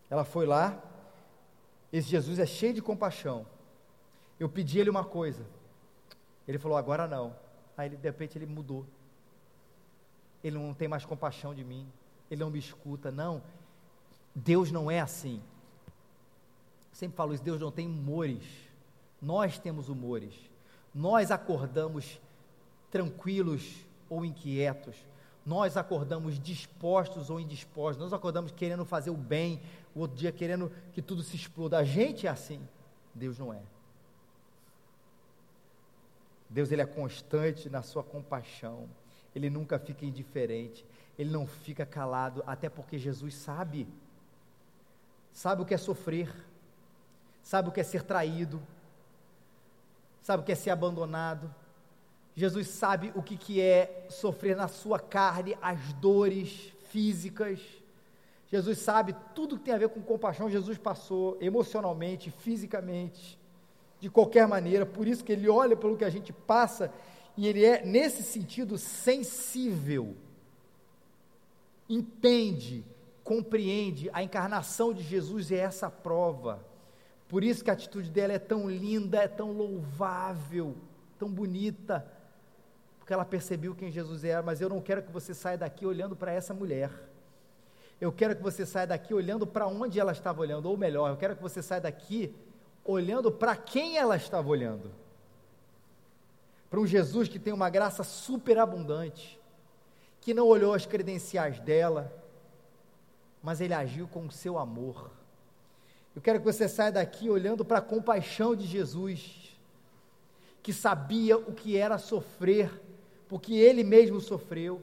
ela 0.10 0.26
foi 0.26 0.48
lá, 0.48 0.82
esse 1.92 2.10
Jesus 2.10 2.40
é 2.40 2.46
cheio 2.46 2.74
de 2.74 2.82
compaixão. 2.82 3.46
Eu 4.40 4.48
pedi 4.48 4.80
ele 4.80 4.90
uma 4.90 5.04
coisa, 5.04 5.46
ele 6.48 6.58
falou 6.58 6.78
agora 6.78 7.08
não. 7.08 7.36
Aí 7.78 7.88
ele, 7.88 7.98
de 7.98 8.08
repente 8.08 8.38
ele 8.38 8.46
mudou. 8.46 8.86
Ele 10.44 10.58
não 10.58 10.74
tem 10.74 10.88
mais 10.88 11.06
compaixão 11.06 11.54
de 11.54 11.64
mim 11.64 11.88
ele 12.30 12.42
não 12.42 12.50
me 12.50 12.60
escuta. 12.60 13.12
Não, 13.12 13.42
Deus 14.34 14.72
não 14.72 14.90
é 14.90 15.00
assim. 15.00 15.42
Sempre 16.92 17.18
falo 17.18 17.34
isso, 17.34 17.44
Deus 17.44 17.60
não 17.60 17.72
tem 17.72 17.88
humores. 17.88 18.44
Nós 19.22 19.58
temos 19.58 19.90
humores. 19.90 20.34
Nós 20.94 21.32
acordamos 21.32 22.20
tranquilos 22.92 23.86
ou 24.10 24.24
inquietos. 24.24 24.96
Nós 25.46 25.78
acordamos 25.78 26.40
dispostos 26.40 27.30
ou 27.30 27.40
indispostos. 27.40 28.04
Nós 28.04 28.14
acordamos 28.14 28.52
querendo 28.52 28.86
fazer 28.86 29.10
o 29.10 29.18
bem, 29.18 29.62
o 29.96 30.02
outro 30.02 30.18
dia 30.18 30.32
querendo 30.32 30.72
que 30.94 31.02
tudo 31.02 31.24
se 31.24 31.36
exploda. 31.36 31.78
A 31.78 31.84
gente 31.84 32.28
é 32.28 32.30
assim. 32.30 32.62
Deus 33.14 33.38
não 33.38 33.54
é. 33.54 33.62
Deus 36.50 36.72
ele 36.72 36.82
é 36.82 36.86
constante 36.86 37.70
na 37.70 37.82
sua 37.82 38.04
compaixão. 38.04 38.90
Ele 39.36 39.50
nunca 39.50 39.78
fica 39.78 40.06
indiferente 40.06 40.86
ele 41.20 41.30
não 41.30 41.46
fica 41.46 41.86
calado, 41.86 42.42
até 42.48 42.70
porque 42.70 42.98
Jesus 42.98 43.36
sabe. 43.36 43.86
Sabe 45.34 45.62
o 45.62 45.66
que 45.66 45.74
é 45.74 45.78
sofrer, 45.78 46.34
sabe 47.44 47.68
o 47.68 47.74
que 47.74 47.82
é 47.82 47.84
ser 47.84 48.04
traído, 48.04 48.62
sabe 50.22 50.42
o 50.42 50.46
que 50.46 50.54
é 50.54 50.56
ser 50.56 50.70
abandonado. 50.70 51.54
Jesus 52.34 52.70
sabe 52.70 53.12
o 53.16 53.22
que, 53.22 53.36
que 53.36 53.60
é 53.60 54.08
sofrer 54.10 54.56
na 54.56 54.70
sua 54.70 54.98
carne 54.98 55.58
as 55.62 55.92
dores 55.96 56.74
físicas. 56.88 57.60
Jesus 58.50 58.80
sabe 58.80 59.16
tudo 59.36 59.58
que 59.58 59.66
tem 59.66 59.74
a 59.74 59.78
ver 59.78 59.90
com 59.90 60.02
compaixão. 60.02 60.50
Jesus 60.50 60.78
passou 60.78 61.38
emocionalmente, 61.40 62.32
fisicamente, 62.32 63.40
de 64.00 64.10
qualquer 64.10 64.48
maneira. 64.48 64.86
Por 64.86 65.08
isso 65.08 65.24
que 65.24 65.32
ele 65.32 65.48
olha 65.48 65.78
pelo 65.78 65.96
que 65.96 66.06
a 66.06 66.10
gente 66.10 66.34
passa 66.34 66.92
e 67.38 67.48
ele 67.48 67.64
é, 67.64 67.86
nesse 67.86 68.24
sentido, 68.24 68.78
sensível 68.78 70.16
entende, 71.90 72.86
compreende 73.24 74.10
a 74.14 74.22
encarnação 74.22 74.94
de 74.94 75.02
Jesus 75.02 75.52
é 75.52 75.58
essa 75.58 75.90
prova. 75.90 76.64
Por 77.28 77.44
isso 77.44 77.64
que 77.64 77.70
a 77.70 77.74
atitude 77.74 78.10
dela 78.12 78.34
é 78.34 78.40
tão 78.40 78.70
linda, 78.70 79.18
é 79.24 79.28
tão 79.28 79.52
louvável, 79.52 80.76
tão 81.18 81.30
bonita, 81.30 82.06
porque 83.00 83.14
ela 83.14 83.26
percebeu 83.26 83.76
quem 83.76 83.92
Jesus 83.92 84.24
era. 84.24 84.42
Mas 84.42 84.62
eu 84.62 84.70
não 84.70 84.82
quero 84.82 85.04
que 85.04 85.12
você 85.12 85.34
saia 85.34 85.58
daqui 85.58 85.86
olhando 85.86 86.16
para 86.16 86.32
essa 86.32 86.54
mulher. 86.54 86.92
Eu 88.00 88.12
quero 88.12 88.36
que 88.36 88.42
você 88.42 88.66
saia 88.66 88.88
daqui 88.88 89.14
olhando 89.14 89.46
para 89.46 89.68
onde 89.68 90.00
ela 90.00 90.12
estava 90.12 90.42
olhando, 90.42 90.68
ou 90.70 90.78
melhor, 90.78 91.10
eu 91.10 91.18
quero 91.18 91.36
que 91.36 91.42
você 91.42 91.62
saia 91.62 91.82
daqui 91.82 92.34
olhando 92.86 93.32
para 93.32 93.56
quem 93.56 93.98
ela 93.98 94.16
estava 94.16 94.48
olhando. 94.48 94.92
Para 96.70 96.80
um 96.80 96.88
Jesus 96.88 97.28
que 97.28 97.40
tem 97.40 97.52
uma 97.52 97.70
graça 97.70 98.04
superabundante, 98.04 99.40
que 100.22 100.34
não 100.34 100.48
olhou 100.48 100.74
as 100.74 100.86
credenciais 100.86 101.60
dela, 101.60 102.14
mas 103.42 103.60
ele 103.60 103.74
agiu 103.74 104.08
com 104.08 104.26
o 104.26 104.32
seu 104.32 104.58
amor. 104.58 105.12
Eu 106.16 106.22
quero 106.22 106.40
que 106.40 106.46
você 106.46 106.68
saia 106.68 106.92
daqui 106.92 107.30
olhando 107.30 107.66
para 107.66 107.80
a 107.80 107.82
compaixão 107.82 108.56
de 108.56 108.66
Jesus, 108.66 109.58
que 110.62 110.72
sabia 110.72 111.38
o 111.38 111.54
que 111.54 111.78
era 111.78 111.98
sofrer, 111.98 112.82
porque 113.28 113.54
ele 113.54 113.84
mesmo 113.84 114.20
sofreu, 114.20 114.82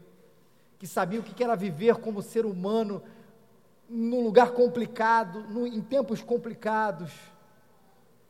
que 0.79 0.87
sabia 0.87 1.21
o 1.21 1.23
que 1.23 1.43
era 1.43 1.57
viver 1.57 1.97
como 1.97 2.23
ser 2.23 2.45
humano 2.45 3.03
num 3.89 4.23
lugar 4.25 4.51
complicado, 4.53 5.43
no, 5.49 5.67
em 5.67 5.81
tempos 5.81 6.23
complicados, 6.23 7.13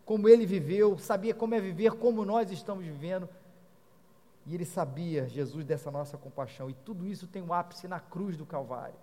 como 0.04 0.28
ele 0.28 0.46
viveu, 0.46 0.98
sabia 0.98 1.34
como 1.34 1.54
é 1.54 1.60
viver 1.60 1.92
como 1.92 2.24
nós 2.24 2.50
estamos 2.50 2.84
vivendo. 2.84 3.28
E 4.46 4.54
ele 4.54 4.64
sabia, 4.64 5.26
Jesus, 5.28 5.64
dessa 5.64 5.90
nossa 5.90 6.16
compaixão. 6.16 6.70
E 6.70 6.74
tudo 6.74 7.06
isso 7.06 7.26
tem 7.26 7.42
um 7.42 7.52
ápice 7.52 7.88
na 7.88 7.98
cruz 7.98 8.36
do 8.36 8.46
Calvário. 8.46 8.94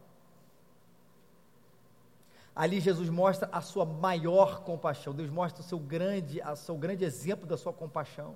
Ali 2.55 2.79
Jesus 2.79 3.09
mostra 3.09 3.49
a 3.51 3.59
sua 3.59 3.83
maior 3.83 4.61
compaixão. 4.61 5.13
Deus 5.13 5.29
mostra 5.29 5.61
o 5.61 5.65
seu 5.65 5.79
grande, 5.79 6.39
o 6.41 6.55
seu 6.55 6.77
grande 6.77 7.03
exemplo 7.03 7.45
da 7.45 7.57
sua 7.57 7.73
compaixão. 7.73 8.35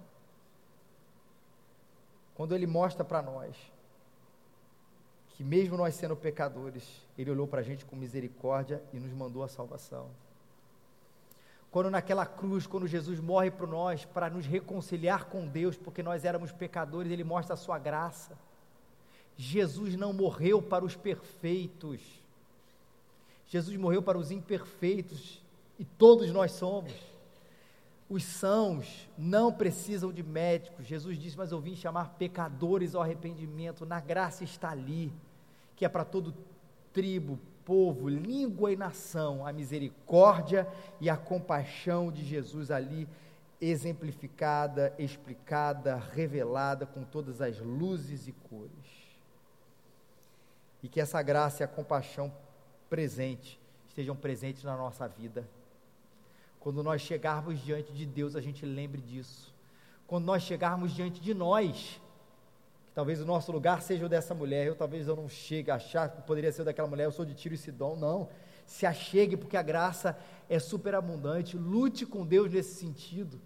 Quando 2.36 2.54
ele 2.54 2.68
mostra 2.68 3.06
para 3.06 3.22
nós 3.22 3.56
que 5.38 5.44
mesmo 5.44 5.78
nós 5.78 5.94
sendo 5.94 6.16
pecadores, 6.16 6.84
ele 7.16 7.30
olhou 7.30 7.46
para 7.48 7.60
a 7.60 7.64
gente 7.64 7.86
com 7.86 7.96
misericórdia 7.96 8.82
e 8.92 9.00
nos 9.00 9.14
mandou 9.14 9.44
a 9.44 9.48
salvação. 9.48 10.10
Quando 11.70 11.92
naquela 11.92 12.26
cruz, 12.26 12.66
quando 12.66 12.88
Jesus 12.88 13.20
morre 13.20 13.52
por 13.52 13.68
nós, 13.68 14.04
para 14.04 14.32
nos 14.32 14.48
reconciliar 14.48 15.26
com 15.26 15.46
Deus, 15.46 15.78
porque 15.78 16.02
nós 16.02 16.26
éramos 16.26 16.52
pecadores, 16.52 17.12
ele 17.12 17.24
mostra 17.24 17.54
a 17.54 17.58
sua 17.58 17.78
graça. 17.78 18.36
Jesus 19.36 19.96
não 19.96 20.12
morreu 20.12 20.60
para 20.60 20.84
os 20.84 20.96
perfeitos. 20.96 22.02
Jesus 23.46 23.78
morreu 23.78 24.02
para 24.02 24.18
os 24.18 24.32
imperfeitos, 24.32 25.40
e 25.78 25.86
todos 25.86 26.32
nós 26.32 26.52
somos. 26.54 26.92
Os 28.10 28.24
sãos 28.24 29.08
não 29.16 29.54
precisam 29.54 30.12
de 30.12 30.24
médicos. 30.24 30.88
Jesus 30.88 31.20
disse: 31.20 31.38
Mas 31.38 31.52
eu 31.52 31.60
vim 31.60 31.76
chamar 31.76 32.16
pecadores 32.18 32.96
ao 32.96 33.04
arrependimento. 33.04 33.86
Na 33.86 34.00
graça 34.00 34.44
está 34.44 34.72
ali, 34.72 35.14
que 35.78 35.86
é 35.86 35.90
para 35.90 36.04
todo 36.04 36.34
tribo, 36.92 37.40
povo, 37.64 38.10
língua 38.10 38.74
e 38.74 38.76
nação, 38.76 39.46
a 39.46 39.54
misericórdia 39.54 40.68
e 41.00 41.10
a 41.10 41.16
compaixão 41.16 42.12
de 42.12 42.26
Jesus 42.26 42.72
ali 42.72 43.08
exemplificada, 43.62 44.94
explicada, 44.98 45.96
revelada 45.96 46.86
com 46.86 47.04
todas 47.04 47.42
as 47.42 47.60
luzes 47.60 48.28
e 48.28 48.32
cores. 48.32 49.08
E 50.82 50.88
que 50.88 51.00
essa 51.00 51.22
graça 51.22 51.62
e 51.62 51.66
a 51.66 51.68
compaixão 51.68 52.34
presente, 52.90 53.60
estejam 53.88 54.16
presentes 54.16 54.64
na 54.64 54.76
nossa 54.76 55.08
vida. 55.08 55.48
Quando 56.60 56.82
nós 56.82 57.02
chegarmos 57.02 57.60
diante 57.60 57.94
de 57.94 58.06
Deus, 58.06 58.36
a 58.36 58.42
gente 58.42 58.66
lembre 58.66 59.02
disso. 59.02 59.54
Quando 60.08 60.26
nós 60.26 60.42
chegarmos 60.42 60.94
diante 60.94 61.22
de 61.22 61.34
nós, 61.34 62.02
talvez 62.98 63.22
o 63.22 63.26
nosso 63.26 63.52
lugar 63.52 63.84
seja 63.84 64.08
o 64.08 64.10
dessa 64.10 64.34
mulher, 64.34 64.66
eu 64.66 64.74
talvez 64.74 65.08
eu 65.08 65.16
não 65.16 65.30
chegue 65.30 65.70
a 65.70 65.76
achar 65.76 66.10
que 66.10 66.20
poderia 66.24 66.52
ser 66.52 66.64
daquela 66.64 66.88
mulher, 66.88 67.04
eu 67.06 67.12
sou 67.12 67.24
de 67.24 67.36
Tiro 67.36 67.54
e 67.54 67.58
Sidom, 67.58 67.96
não. 67.96 68.28
Se 68.66 68.88
achegue, 68.88 69.38
porque 69.38 69.56
a 69.56 69.62
graça 69.62 70.18
é 70.50 70.58
superabundante. 70.58 71.56
Lute 71.56 72.08
com 72.08 72.26
Deus 72.26 72.52
nesse 72.52 72.74
sentido. 72.74 73.40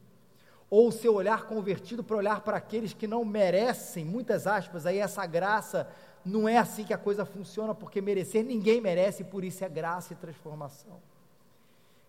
Ou 0.70 0.88
o 0.88 0.92
seu 0.94 1.14
olhar 1.14 1.48
convertido 1.48 2.02
para 2.02 2.16
olhar 2.16 2.40
para 2.40 2.56
aqueles 2.56 2.94
que 2.94 3.06
não 3.08 3.26
merecem, 3.26 4.06
muitas 4.06 4.48
aspas, 4.48 4.86
aí 4.86 5.00
essa 5.00 5.26
graça 5.26 5.86
não 6.24 6.48
é 6.48 6.58
assim 6.58 6.86
que 6.86 6.94
a 6.94 6.98
coisa 6.98 7.26
funciona, 7.26 7.76
porque 7.76 8.00
merecer 8.00 8.46
ninguém 8.46 8.80
merece, 8.80 9.22
por 9.22 9.44
isso 9.44 9.66
é 9.66 9.68
graça 9.68 10.14
e 10.14 10.16
transformação. 10.16 11.02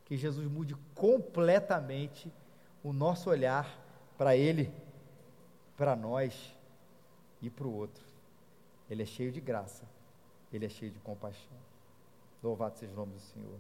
Que 0.05 0.17
Jesus 0.17 0.47
mude 0.47 0.77
completamente 0.95 2.33
o 2.85 2.93
nosso 2.93 3.29
olhar 3.29 3.69
para 4.17 4.37
Ele, 4.37 4.73
para 5.77 5.97
nós 5.97 6.55
e 7.43 7.51
para 7.51 7.67
o 7.67 7.75
outro. 7.75 8.05
Ele 8.89 9.03
é 9.03 9.07
cheio 9.07 9.33
de 9.33 9.41
graça, 9.41 9.85
Ele 10.53 10.67
é 10.67 10.69
cheio 10.69 10.93
de 10.93 11.01
compaixão. 11.01 11.57
Louvado 12.43 12.79
seja 12.79 12.93
o 12.93 12.97
nome 12.97 13.15
do 13.15 13.21
Senhor. 13.21 13.59